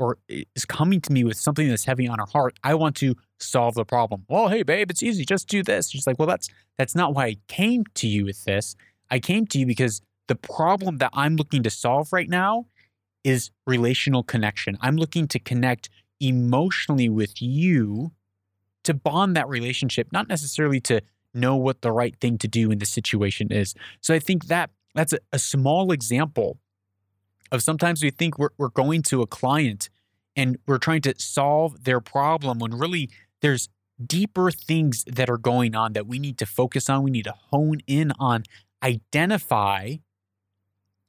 [0.00, 3.14] or is coming to me with something that's heavy on her heart, I want to
[3.38, 4.24] solve the problem.
[4.28, 5.90] Well, hey babe, it's easy, just do this.
[5.90, 8.74] She's like, "Well, that's that's not why I came to you with this.
[9.10, 12.66] I came to you because the problem that I'm looking to solve right now
[13.22, 14.78] is relational connection.
[14.80, 18.12] I'm looking to connect emotionally with you
[18.84, 21.02] to bond that relationship, not necessarily to
[21.34, 23.74] know what the right thing to do in the situation is.
[24.00, 26.58] So I think that that's a, a small example
[27.52, 29.90] of sometimes we think we're, we're going to a client
[30.36, 33.10] and we're trying to solve their problem when really
[33.40, 33.68] there's
[34.04, 37.34] deeper things that are going on that we need to focus on, we need to
[37.50, 38.44] hone in on,
[38.82, 39.96] identify,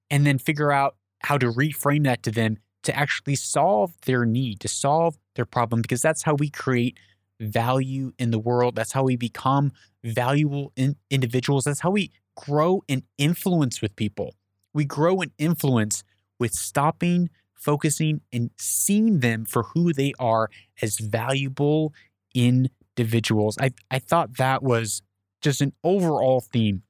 [0.10, 4.60] and then figure out how to reframe that to them to actually solve their need,
[4.60, 6.98] to solve their problem, because that's how we create
[7.40, 8.76] value in the world.
[8.76, 9.72] That's how we become
[10.04, 11.64] valuable in individuals.
[11.64, 14.36] That's how we grow and influence with people.
[14.74, 16.04] We grow and influence
[16.42, 20.50] with stopping, focusing, and seeing them for who they are
[20.82, 21.94] as valuable
[22.34, 23.58] individuals.
[23.62, 25.04] I, I thought that was
[25.42, 26.82] just an overall theme.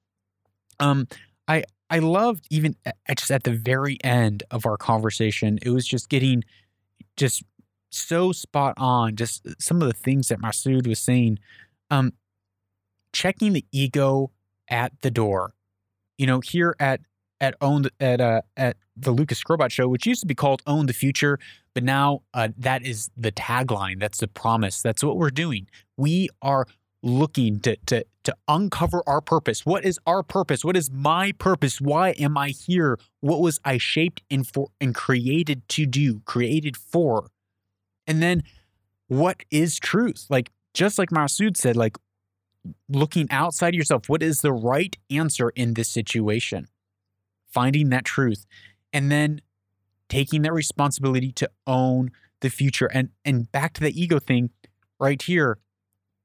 [0.80, 1.08] Um,
[1.48, 5.86] I I loved even at, just at the very end of our conversation, it was
[5.86, 6.44] just getting
[7.18, 7.44] just
[7.90, 9.18] so spot on.
[9.18, 11.40] Just some of the things that Masoud was saying.
[11.90, 12.14] Um,
[13.12, 14.32] checking the ego
[14.70, 15.54] at the door.
[16.18, 17.02] You know, here at
[17.42, 20.86] at own at uh, at the Lucas Skrobot Show, which used to be called Own
[20.86, 21.40] the Future,
[21.74, 24.00] but now uh, that is the tagline.
[24.00, 24.82] That's the promise.
[24.82, 25.68] That's what we're doing.
[25.98, 26.68] We are
[27.04, 29.66] looking to to to uncover our purpose.
[29.66, 30.64] What is our purpose?
[30.64, 31.82] What is my purpose?
[31.82, 33.00] Why am I here?
[33.20, 36.20] What was I shaped and for and created to do?
[36.22, 37.28] Created for?
[38.06, 38.44] And then
[39.08, 40.28] what is truth?
[40.30, 41.98] Like just like Masoud said, like
[42.88, 46.68] looking outside yourself, what is the right answer in this situation?
[47.52, 48.46] Finding that truth,
[48.94, 49.42] and then
[50.10, 52.12] taking that responsibility to own
[52.42, 52.88] the future.
[52.88, 54.50] And and back to the ego thing
[55.00, 55.58] right here.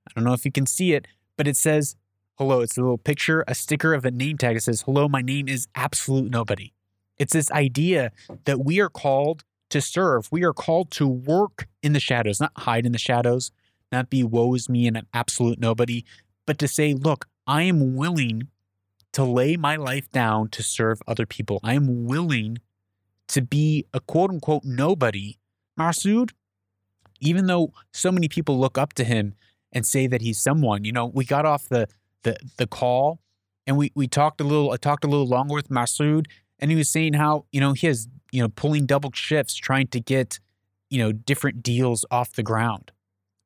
[0.09, 1.97] I don't know if you can see it, but it says
[2.39, 2.61] hello.
[2.61, 4.57] It's a little picture, a sticker of a name tag.
[4.57, 6.73] It says, hello, my name is absolute nobody.
[7.19, 8.13] It's this idea
[8.45, 10.29] that we are called to serve.
[10.31, 13.53] We are called to work in the shadows, not hide in the shadows,
[13.91, 16.05] not be woes me and an absolute nobody,
[16.45, 18.49] but to say, look, I am willing
[19.17, 21.59] to lay my life down to serve other people.
[21.65, 22.59] I am willing
[23.29, 25.39] to be a quote unquote nobody.
[25.81, 26.33] Masoud,
[27.19, 29.33] even though so many people look up to him
[29.73, 31.89] and say that he's someone, you know, we got off the
[32.25, 33.21] the the call
[33.67, 36.27] and we we talked a little I talked a little longer with Masoud
[36.59, 39.87] and he was saying how, you know, he has, you know, pulling double shifts trying
[39.89, 40.41] to get,
[40.91, 42.93] you know, different deals off the ground.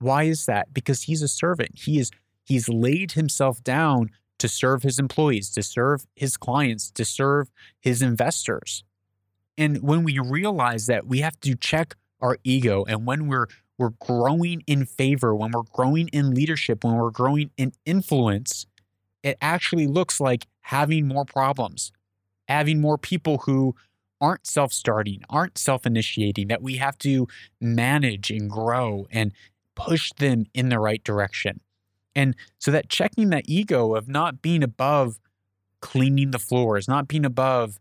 [0.01, 0.75] Why is that?
[0.75, 1.79] Because he's a servant.
[1.79, 2.11] He is
[2.45, 7.51] he's laid himself down to serve his employees, to serve his clients, to serve
[7.81, 8.85] his investors.
[9.59, 13.47] And when we realize that we have to check our ego and when we're
[13.79, 18.67] we're growing in favor, when we're growing in leadership, when we're growing in influence,
[19.23, 21.93] it actually looks like having more problems.
[22.49, 23.75] having more people who
[24.21, 27.27] aren't self starting, aren't self initiating, that we have to
[27.61, 29.33] manage and grow and
[29.77, 31.61] push them in the right direction.
[32.15, 35.21] And so that checking that ego of not being above
[35.81, 37.79] cleaning the floors, not being above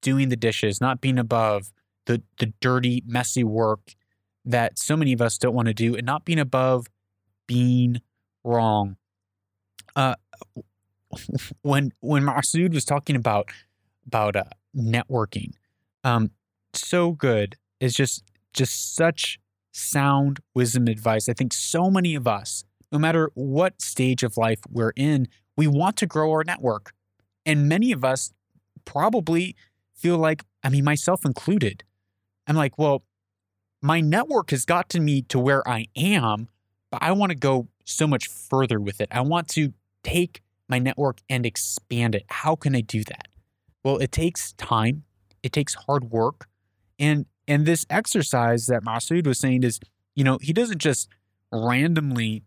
[0.00, 1.72] doing the dishes, not being above
[2.06, 3.94] the, the dirty, messy work
[4.44, 6.86] that so many of us don't want to do, and not being above
[7.46, 8.00] being
[8.44, 8.96] wrong.
[9.94, 10.14] Uh,
[11.62, 13.50] when when Masoud was talking about
[14.06, 14.44] about uh,
[14.76, 15.52] networking,
[16.04, 16.30] um,
[16.72, 18.22] so good is just
[18.52, 19.38] just such
[19.72, 21.28] sound wisdom advice.
[21.28, 22.64] I think so many of us,
[22.96, 26.94] no matter what stage of life we're in, we want to grow our network,
[27.44, 28.32] and many of us
[28.86, 29.54] probably
[29.94, 31.84] feel like, I mean, myself included,
[32.46, 33.02] I'm like, well,
[33.82, 36.48] my network has gotten me to where I am,
[36.90, 39.08] but I want to go so much further with it.
[39.10, 42.24] I want to take my network and expand it.
[42.28, 43.28] How can I do that?
[43.84, 45.02] Well, it takes time,
[45.42, 46.48] it takes hard work.
[46.98, 49.80] And and this exercise that Masoud was saying is,
[50.14, 51.10] you know, he doesn't just
[51.52, 52.42] randomly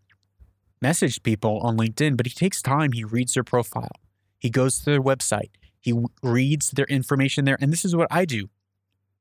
[0.80, 3.90] message people on LinkedIn, but he takes time, he reads their profile.
[4.38, 5.50] He goes to their website.
[5.80, 7.58] He reads their information there.
[7.60, 8.48] And this is what I do.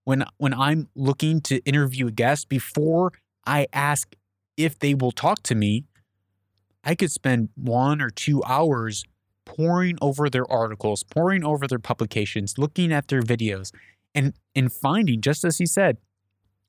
[0.03, 3.11] When when I'm looking to interview a guest before
[3.45, 4.15] I ask
[4.57, 5.85] if they will talk to me,
[6.83, 9.03] I could spend one or two hours
[9.45, 13.71] poring over their articles, poring over their publications, looking at their videos,
[14.15, 15.97] and and finding, just as he said,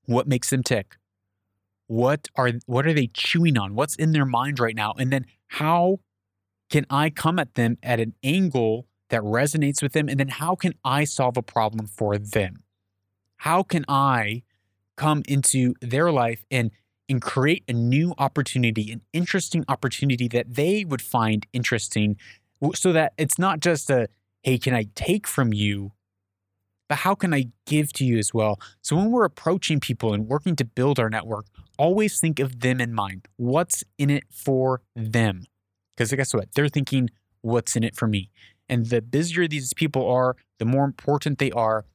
[0.06, 0.96] what makes them tick.
[1.90, 3.74] What are what are they chewing on?
[3.74, 4.94] What's in their mind right now?
[4.96, 5.98] And then how
[6.68, 10.08] can I come at them at an angle that resonates with them?
[10.08, 12.62] And then how can I solve a problem for them?
[13.38, 14.44] How can I
[14.96, 16.70] come into their life and
[17.08, 22.16] and create a new opportunity, an interesting opportunity that they would find interesting
[22.72, 24.06] so that it's not just a,
[24.44, 25.90] hey, can I take from you?
[26.88, 28.60] But how can I give to you as well?
[28.80, 31.46] So when we're approaching people and working to build our network,
[31.80, 33.26] always think of them in mind.
[33.36, 35.44] What's in it for them?
[35.96, 36.52] Because guess what?
[36.54, 37.08] They're thinking,
[37.40, 38.30] what's in it for me?
[38.68, 41.86] And the busier these people are, the more important they are.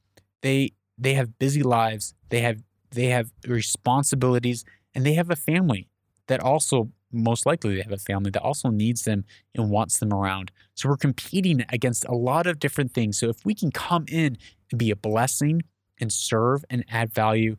[0.42, 2.14] They they have busy lives.
[2.30, 2.58] They have
[2.90, 5.88] they have responsibilities and they have a family
[6.26, 10.12] that also most likely they have a family that also needs them and wants them
[10.12, 10.50] around.
[10.74, 13.18] So we're competing against a lot of different things.
[13.20, 14.36] So if we can come in
[14.70, 15.62] and be a blessing
[16.00, 17.56] and serve and add value,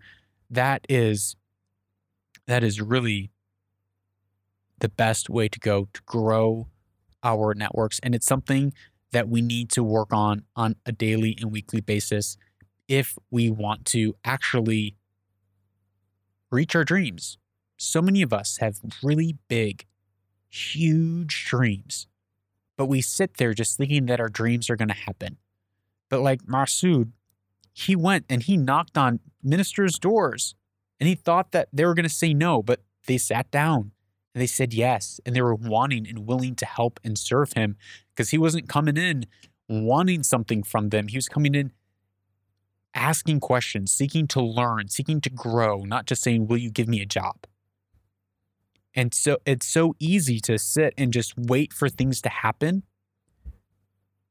[0.50, 1.36] that is
[2.48, 3.32] that is really
[4.80, 6.68] the best way to go to grow
[7.24, 8.74] our networks and it's something
[9.12, 12.38] that we need to work on on a daily and weekly basis
[12.88, 14.96] if we want to actually
[16.52, 17.38] reach our dreams.
[17.78, 19.86] So many of us have really big,
[20.50, 22.08] huge dreams,
[22.78, 25.38] but we sit there just thinking that our dreams are going to happen.
[26.10, 27.12] But like Masoud,
[27.74, 30.56] he went and he knocked on ministers' doors
[31.00, 33.92] and he thought that they were going to say no, but they sat down
[34.34, 35.20] and they said yes.
[35.26, 37.78] And they were wanting and willing to help and serve him
[38.16, 39.26] because he wasn't coming in
[39.70, 41.08] wanting something from them.
[41.08, 41.72] He was coming in
[42.94, 47.02] asking questions, seeking to learn, seeking to grow, not just saying, Will you give me
[47.02, 47.46] a job?
[48.94, 52.84] And so it's so easy to sit and just wait for things to happen,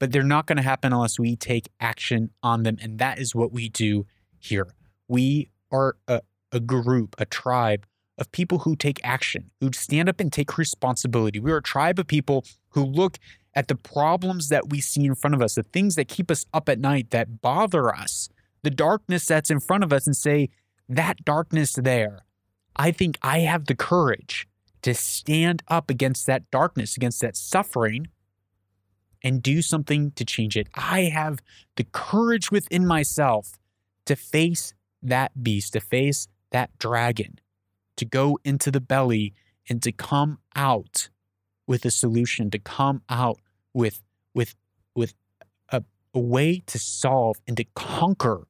[0.00, 2.76] but they're not going to happen unless we take action on them.
[2.82, 4.06] And that is what we do
[4.38, 4.66] here.
[5.06, 6.22] We are a,
[6.56, 7.86] a group, a tribe
[8.18, 11.38] of people who take action, who stand up and take responsibility.
[11.38, 13.18] We are a tribe of people who look
[13.54, 16.44] at the problems that we see in front of us, the things that keep us
[16.52, 18.28] up at night, that bother us,
[18.62, 20.48] the darkness that's in front of us and say,
[20.88, 22.24] that darkness there,
[22.76, 24.46] I think I have the courage
[24.82, 28.08] to stand up against that darkness, against that suffering,
[29.22, 30.68] and do something to change it.
[30.74, 31.40] I have
[31.76, 33.52] the courage within myself
[34.04, 37.38] to face that beast, to face that dragon,
[37.96, 39.34] to go into the belly
[39.68, 41.08] and to come out
[41.66, 43.40] with a solution, to come out
[43.74, 44.02] with
[44.34, 44.54] with
[44.94, 45.14] with
[45.70, 45.82] a,
[46.14, 48.46] a way to solve and to conquer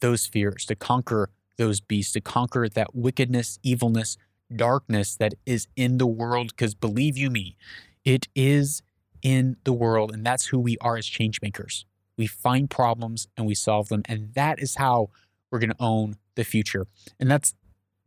[0.00, 4.16] those fears, to conquer those beasts, to conquer that wickedness, evilness,
[4.54, 6.48] darkness that is in the world.
[6.48, 7.56] Because believe you me,
[8.04, 8.82] it is
[9.22, 10.10] in the world.
[10.12, 11.84] And that's who we are as change makers.
[12.16, 14.02] We find problems and we solve them.
[14.06, 15.10] And that is how
[15.50, 16.86] we're going to own the future.
[17.18, 17.52] And that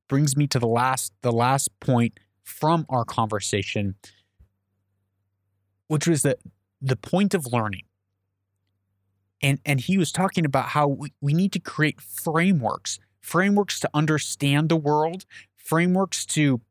[0.08, 3.96] brings me to the last the last point from our conversation,
[5.88, 6.38] which was the
[6.82, 7.84] the point of learning
[9.42, 13.90] and and he was talking about how we, we need to create frameworks frameworks to
[13.94, 15.26] understand the world
[15.58, 16.62] frameworks to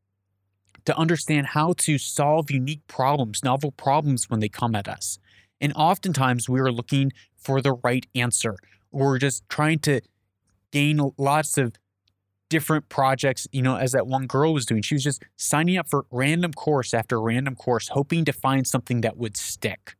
[0.85, 5.19] to understand how to solve unique problems novel problems when they come at us
[5.61, 8.55] And oftentimes we are looking for the right answer.
[8.91, 10.01] We're just trying to
[10.73, 11.73] gain lots of
[12.49, 14.81] different projects, you know, as that one girl was doing.
[14.81, 19.01] She was just signing up for random course after random course, hoping to find something
[19.01, 19.95] that would stick.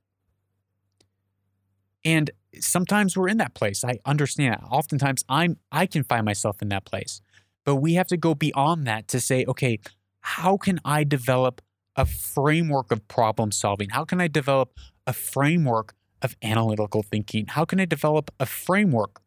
[2.03, 3.83] And sometimes we're in that place.
[3.83, 4.61] I understand.
[4.69, 7.21] Oftentimes I'm I can find myself in that place.
[7.65, 9.79] But we have to go beyond that to say, okay,
[10.19, 11.61] how can I develop
[11.95, 13.89] a framework of problem solving?
[13.89, 17.47] How can I develop a framework of analytical thinking?
[17.47, 19.22] How can I develop a framework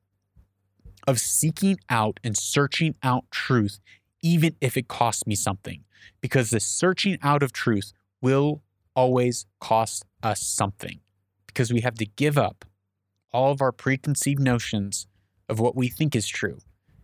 [1.07, 3.79] of seeking out and searching out truth,
[4.23, 5.85] even if it costs me something.
[6.21, 8.63] Because the searching out of truth will
[8.95, 11.01] always cost us something
[11.47, 12.65] because we have to give up
[13.33, 15.07] all of our preconceived notions
[15.49, 16.59] of what we think is true.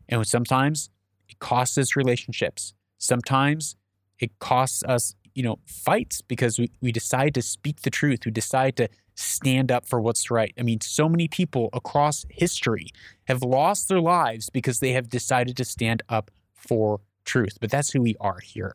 [0.08, 0.90] And sometimes
[1.28, 2.74] it costs us relationships.
[2.98, 3.76] Sometimes
[4.18, 8.20] it costs us, you know, fights because we, we decide to speak the truth.
[8.24, 10.54] We decide to stand up for what's right.
[10.58, 12.88] I mean, so many people across history
[13.26, 17.58] have lost their lives because they have decided to stand up for truth.
[17.60, 18.74] But that's who we are here.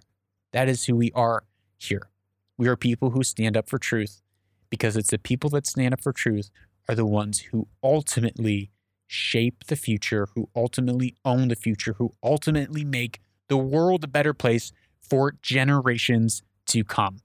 [0.54, 1.44] That is who we are
[1.78, 2.10] here.
[2.58, 4.22] We are people who stand up for truth
[4.70, 6.50] because it's the people that stand up for truth
[6.90, 8.72] are the ones who ultimately
[9.08, 14.34] shape the future, who ultimately own the future, who ultimately make the world a better
[14.34, 17.20] place for generations to come.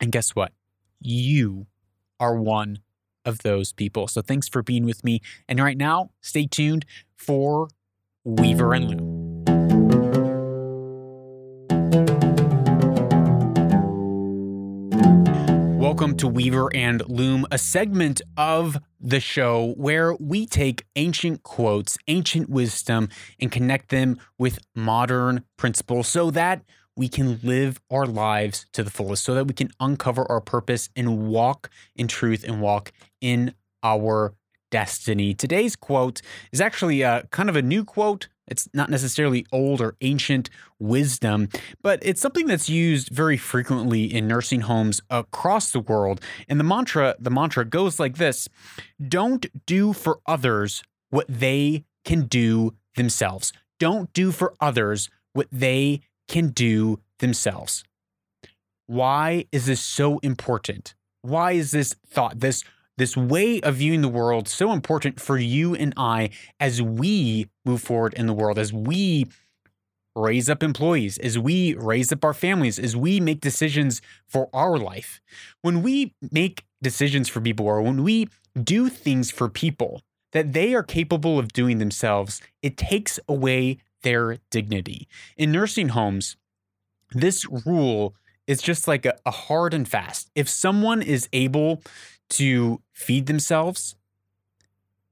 [0.00, 0.52] And guess what?
[1.00, 1.66] You
[2.20, 2.78] are one
[3.24, 4.08] of those people.
[4.08, 5.20] So thanks for being with me.
[5.48, 6.84] And right now, stay tuned
[7.16, 7.68] for
[8.24, 9.34] Weaver and Loom.
[15.78, 21.98] Welcome to Weaver and Loom, a segment of the show where we take ancient quotes,
[22.08, 26.62] ancient wisdom, and connect them with modern principles so that
[26.96, 30.88] we can live our lives to the fullest so that we can uncover our purpose
[30.94, 34.34] and walk in truth and walk in our
[34.70, 35.34] destiny.
[35.34, 36.20] Today's quote
[36.52, 38.28] is actually a, uh, kind of a new quote.
[38.46, 41.48] It's not necessarily old or ancient wisdom,
[41.80, 46.20] but it's something that's used very frequently in nursing homes across the world.
[46.48, 48.48] And the mantra, the mantra goes like this:
[49.00, 53.52] Don't do for others what they can do themselves.
[53.78, 57.84] Don't do for others what they can do themselves.
[58.86, 60.94] Why is this so important?
[61.22, 62.64] Why is this thought, this
[62.96, 67.82] this way of viewing the world so important for you and I as we move
[67.82, 69.26] forward in the world, as we
[70.14, 74.78] raise up employees, as we raise up our families, as we make decisions for our
[74.78, 75.20] life.
[75.62, 78.28] When we make decisions for people or when we
[78.62, 80.02] do things for people
[80.32, 85.08] that they are capable of doing themselves, it takes away their dignity.
[85.36, 86.36] In nursing homes,
[87.10, 88.14] this rule
[88.46, 90.30] is just like a, a hard and fast.
[90.34, 91.82] If someone is able
[92.30, 93.96] to feed themselves,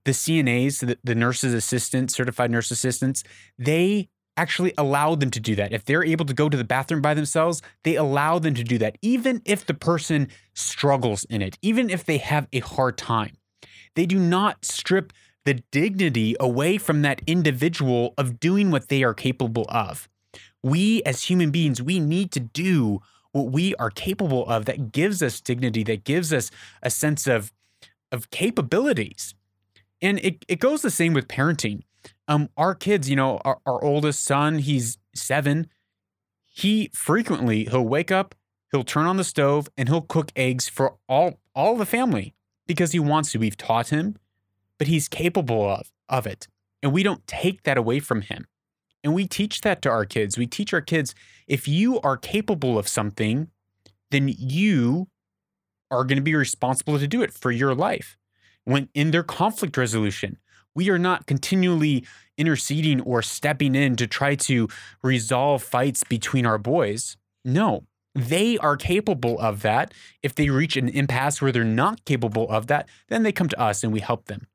[0.04, 3.24] the CNAs, the, the nurses' assistants, certified nurse assistants,
[3.58, 5.72] they actually allow them to do that.
[5.72, 8.78] If they're able to go to the bathroom by themselves, they allow them to do
[8.78, 13.36] that, even if the person struggles in it, even if they have a hard time.
[13.94, 15.12] They do not strip
[15.44, 20.08] the dignity away from that individual of doing what they are capable of.
[20.62, 23.00] We as human beings, we need to do
[23.32, 26.50] what we are capable of that gives us dignity, that gives us
[26.82, 27.52] a sense of,
[28.12, 29.34] of capabilities.
[30.00, 31.82] And it, it goes the same with parenting.
[32.28, 35.68] Um, our kids, you know, our, our oldest son, he's seven.
[36.46, 38.34] He frequently he'll wake up,
[38.70, 42.34] he'll turn on the stove, and he'll cook eggs for all all the family
[42.66, 43.38] because he wants to.
[43.38, 44.16] We've taught him,
[44.82, 46.48] but he's capable of, of it.
[46.82, 48.48] And we don't take that away from him.
[49.04, 50.36] And we teach that to our kids.
[50.36, 51.14] We teach our kids
[51.46, 53.46] if you are capable of something,
[54.10, 55.06] then you
[55.92, 58.16] are going to be responsible to do it for your life.
[58.64, 60.38] When in their conflict resolution,
[60.74, 62.04] we are not continually
[62.36, 64.66] interceding or stepping in to try to
[65.00, 67.16] resolve fights between our boys.
[67.44, 67.84] No,
[68.16, 69.94] they are capable of that.
[70.24, 73.60] If they reach an impasse where they're not capable of that, then they come to
[73.60, 74.48] us and we help them.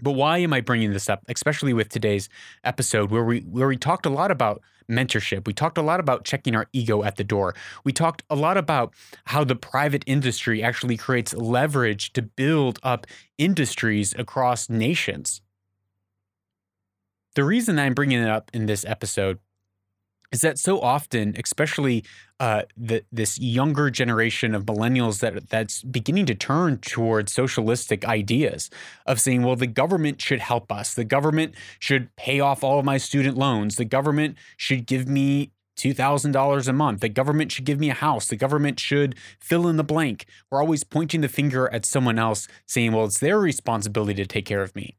[0.00, 2.28] But why am I bringing this up, especially with today's
[2.64, 5.46] episode where we where we talked a lot about mentorship.
[5.46, 7.54] We talked a lot about checking our ego at the door.
[7.84, 8.94] We talked a lot about
[9.26, 13.06] how the private industry actually creates leverage to build up
[13.38, 15.40] industries across nations.
[17.34, 19.38] The reason I'm bringing it up in this episode
[20.32, 22.04] is that so often, especially
[22.40, 28.70] uh, the, this younger generation of millennials that that's beginning to turn towards socialistic ideas
[29.06, 30.94] of saying, well, the government should help us.
[30.94, 33.76] The government should pay off all of my student loans.
[33.76, 37.00] The government should give me $2,000 a month.
[37.00, 38.28] The government should give me a house.
[38.28, 40.26] The government should fill in the blank.
[40.50, 44.46] We're always pointing the finger at someone else, saying, well, it's their responsibility to take
[44.46, 44.96] care of me.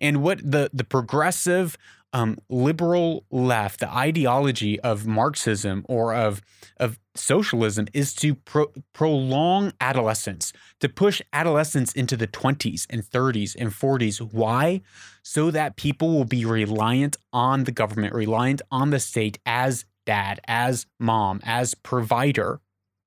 [0.00, 1.76] And what the, the progressive
[2.12, 6.42] um, liberal left, the ideology of Marxism or of,
[6.76, 13.56] of socialism is to pro- prolong adolescence, to push adolescence into the 20s and 30s
[13.58, 14.20] and 40s.
[14.32, 14.82] Why?
[15.22, 20.40] So that people will be reliant on the government, reliant on the state as dad,
[20.46, 22.60] as mom, as provider,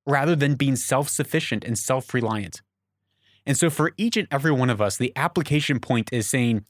[0.08, 2.62] rather than being self sufficient and self reliant.
[3.45, 6.66] And so, for each and every one of us, the application point is saying,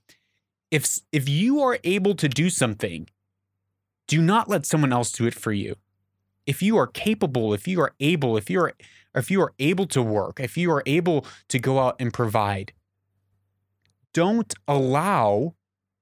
[0.76, 3.08] if if you are able to do something,
[4.08, 5.76] do not let someone else do it for you.
[6.46, 8.74] If you are capable, if you are able, if you are
[9.16, 12.74] if you are able to work, if you are able to go out and provide,
[14.14, 15.56] don't allow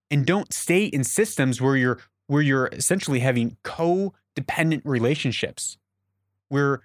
[0.09, 5.77] and don't stay in systems where you're where you're essentially having codependent relationships
[6.49, 6.81] where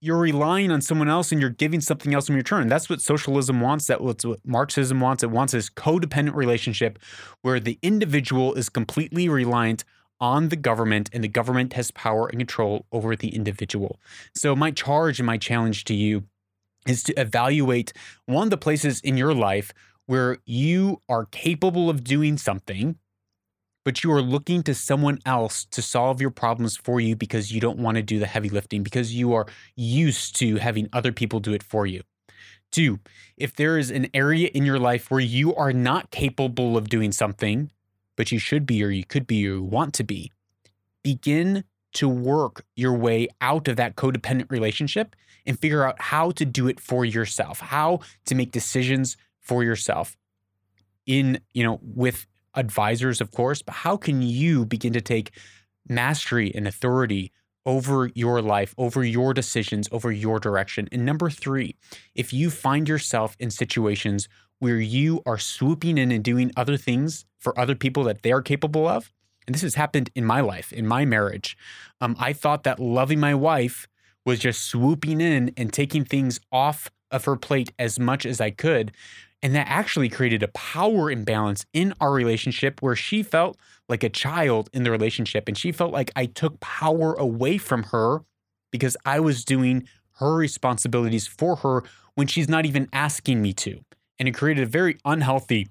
[0.00, 2.68] you're relying on someone else and you're giving something else in return.
[2.68, 3.86] That's what socialism wants.
[3.86, 5.22] That's what Marxism wants.
[5.22, 6.98] It wants this codependent relationship
[7.42, 9.84] where the individual is completely reliant
[10.18, 13.98] on the government and the government has power and control over the individual.
[14.34, 16.24] So, my charge and my challenge to you
[16.86, 17.92] is to evaluate
[18.26, 19.72] one of the places in your life
[20.06, 22.96] where you are capable of doing something
[23.84, 27.60] but you are looking to someone else to solve your problems for you because you
[27.60, 31.40] don't want to do the heavy lifting, because you are used to having other people
[31.40, 32.02] do it for you.
[32.70, 33.00] Two,
[33.36, 37.10] if there is an area in your life where you are not capable of doing
[37.10, 37.70] something,
[38.16, 40.30] but you should be, or you could be, or you want to be,
[41.02, 41.64] begin
[41.94, 45.16] to work your way out of that codependent relationship
[45.46, 50.16] and figure out how to do it for yourself, how to make decisions for yourself
[51.06, 55.32] in, you know, with advisors, of course, but how can you begin to take
[55.88, 57.32] mastery and authority
[57.66, 60.88] over your life, over your decisions, over your direction?
[60.92, 61.76] And number three,
[62.14, 64.28] if you find yourself in situations
[64.58, 68.42] where you are swooping in and doing other things for other people that they are
[68.42, 69.12] capable of,
[69.46, 71.56] and this has happened in my life, in my marriage,
[72.00, 73.88] um, I thought that loving my wife
[74.24, 78.50] was just swooping in and taking things off of her plate as much as I
[78.50, 78.92] could.
[79.42, 83.56] And that actually created a power imbalance in our relationship where she felt
[83.88, 85.48] like a child in the relationship.
[85.48, 88.20] And she felt like I took power away from her
[88.70, 89.88] because I was doing
[90.18, 91.84] her responsibilities for her
[92.14, 93.80] when she's not even asking me to.
[94.18, 95.68] And it created a very unhealthy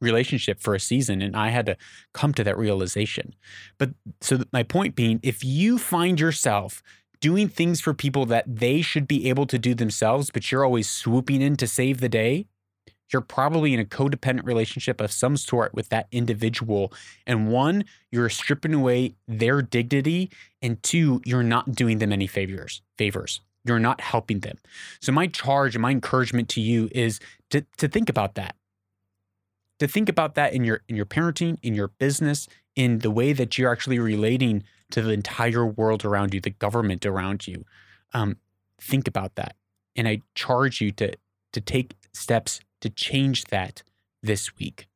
[0.00, 1.20] relationship for a season.
[1.22, 1.76] And I had to
[2.12, 3.34] come to that realization.
[3.78, 3.90] But
[4.20, 6.82] so my point being, if you find yourself
[7.20, 10.90] doing things for people that they should be able to do themselves, but you're always
[10.90, 12.46] swooping in to save the day,
[13.12, 16.92] you're probably in a codependent relationship of some sort with that individual.
[17.26, 22.82] And one, you're stripping away their dignity, and two, you're not doing them any favors.
[22.96, 23.40] Favors.
[23.64, 24.58] You're not helping them.
[25.00, 28.56] So my charge and my encouragement to you is to, to think about that.
[29.78, 32.46] To think about that in your in your parenting, in your business,
[32.76, 37.04] in the way that you're actually relating to the entire world around you, the government
[37.04, 37.64] around you.
[38.14, 38.36] Um,
[38.80, 39.56] think about that.
[39.96, 41.16] And I charge you to
[41.52, 43.82] to take steps to change that
[44.22, 44.86] this week.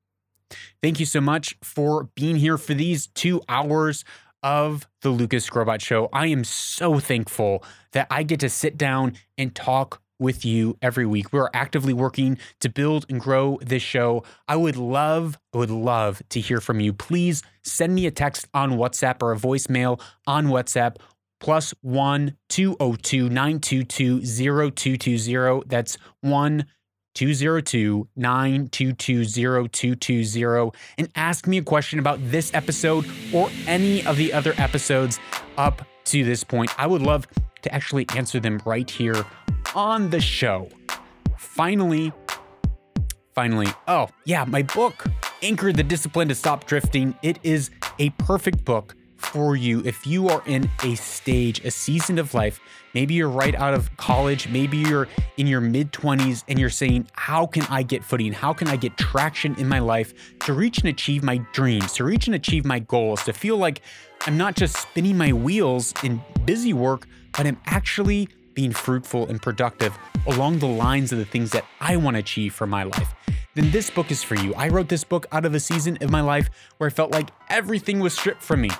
[0.82, 4.04] Thank you so much for being here for these two hours
[4.42, 6.08] of the Lucas Skrobot Show.
[6.12, 11.04] I am so thankful that I get to sit down and talk with you every
[11.04, 11.32] week.
[11.32, 14.24] We're actively working to build and grow this show.
[14.48, 16.92] I would love, I would love to hear from you.
[16.92, 20.96] Please send me a text on WhatsApp or a voicemail on WhatsApp
[21.40, 25.62] plus one 202 922 0220.
[25.66, 26.66] That's one
[27.16, 34.32] 202 922 0220 and ask me a question about this episode or any of the
[34.34, 35.18] other episodes
[35.56, 36.70] up to this point.
[36.78, 37.26] I would love
[37.62, 39.24] to actually answer them right here
[39.74, 40.68] on the show.
[41.38, 42.12] Finally,
[43.34, 45.06] finally, oh, yeah, my book,
[45.42, 47.14] Anchor the Discipline to Stop Drifting.
[47.22, 52.18] It is a perfect book for you if you are in a stage, a season
[52.18, 52.60] of life.
[52.96, 57.06] Maybe you're right out of college, maybe you're in your mid 20s and you're saying,
[57.12, 58.32] How can I get footing?
[58.32, 60.14] How can I get traction in my life
[60.46, 63.82] to reach and achieve my dreams, to reach and achieve my goals, to feel like
[64.22, 69.42] I'm not just spinning my wheels in busy work, but I'm actually being fruitful and
[69.42, 69.94] productive
[70.26, 73.14] along the lines of the things that I want to achieve for my life?
[73.54, 74.54] Then this book is for you.
[74.54, 77.28] I wrote this book out of a season of my life where I felt like
[77.50, 78.70] everything was stripped from me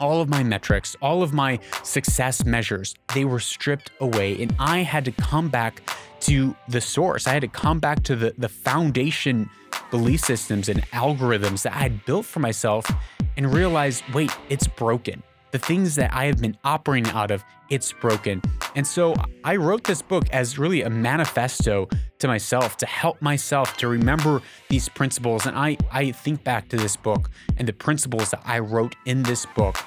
[0.00, 4.40] all of my metrics, all of my success measures, they were stripped away.
[4.42, 5.82] And I had to come back
[6.20, 7.26] to the source.
[7.26, 9.50] I had to come back to the, the foundation
[9.90, 12.90] belief systems and algorithms that I had built for myself
[13.36, 15.22] and realize wait, it's broken.
[15.56, 18.42] The things that I have been operating out of, it's broken.
[18.74, 21.88] And so I wrote this book as really a manifesto
[22.18, 25.46] to myself to help myself to remember these principles.
[25.46, 29.22] And I, I think back to this book and the principles that I wrote in
[29.22, 29.78] this book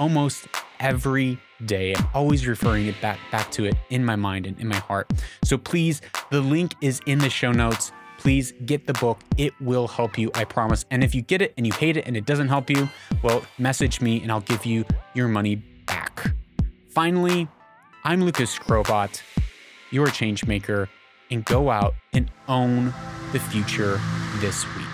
[0.00, 0.48] almost
[0.80, 1.94] every day.
[1.94, 5.08] I'm always referring it back back to it in my mind and in my heart.
[5.44, 6.02] So please,
[6.32, 7.92] the link is in the show notes.
[8.24, 9.20] Please get the book.
[9.36, 10.86] It will help you, I promise.
[10.90, 12.88] And if you get it and you hate it and it doesn't help you,
[13.22, 16.32] well, message me and I'll give you your money back.
[16.88, 17.46] Finally,
[18.02, 19.20] I'm Lucas Skrobot,
[19.90, 20.88] your change maker,
[21.30, 22.94] and go out and own
[23.32, 24.00] the future
[24.40, 24.93] this week.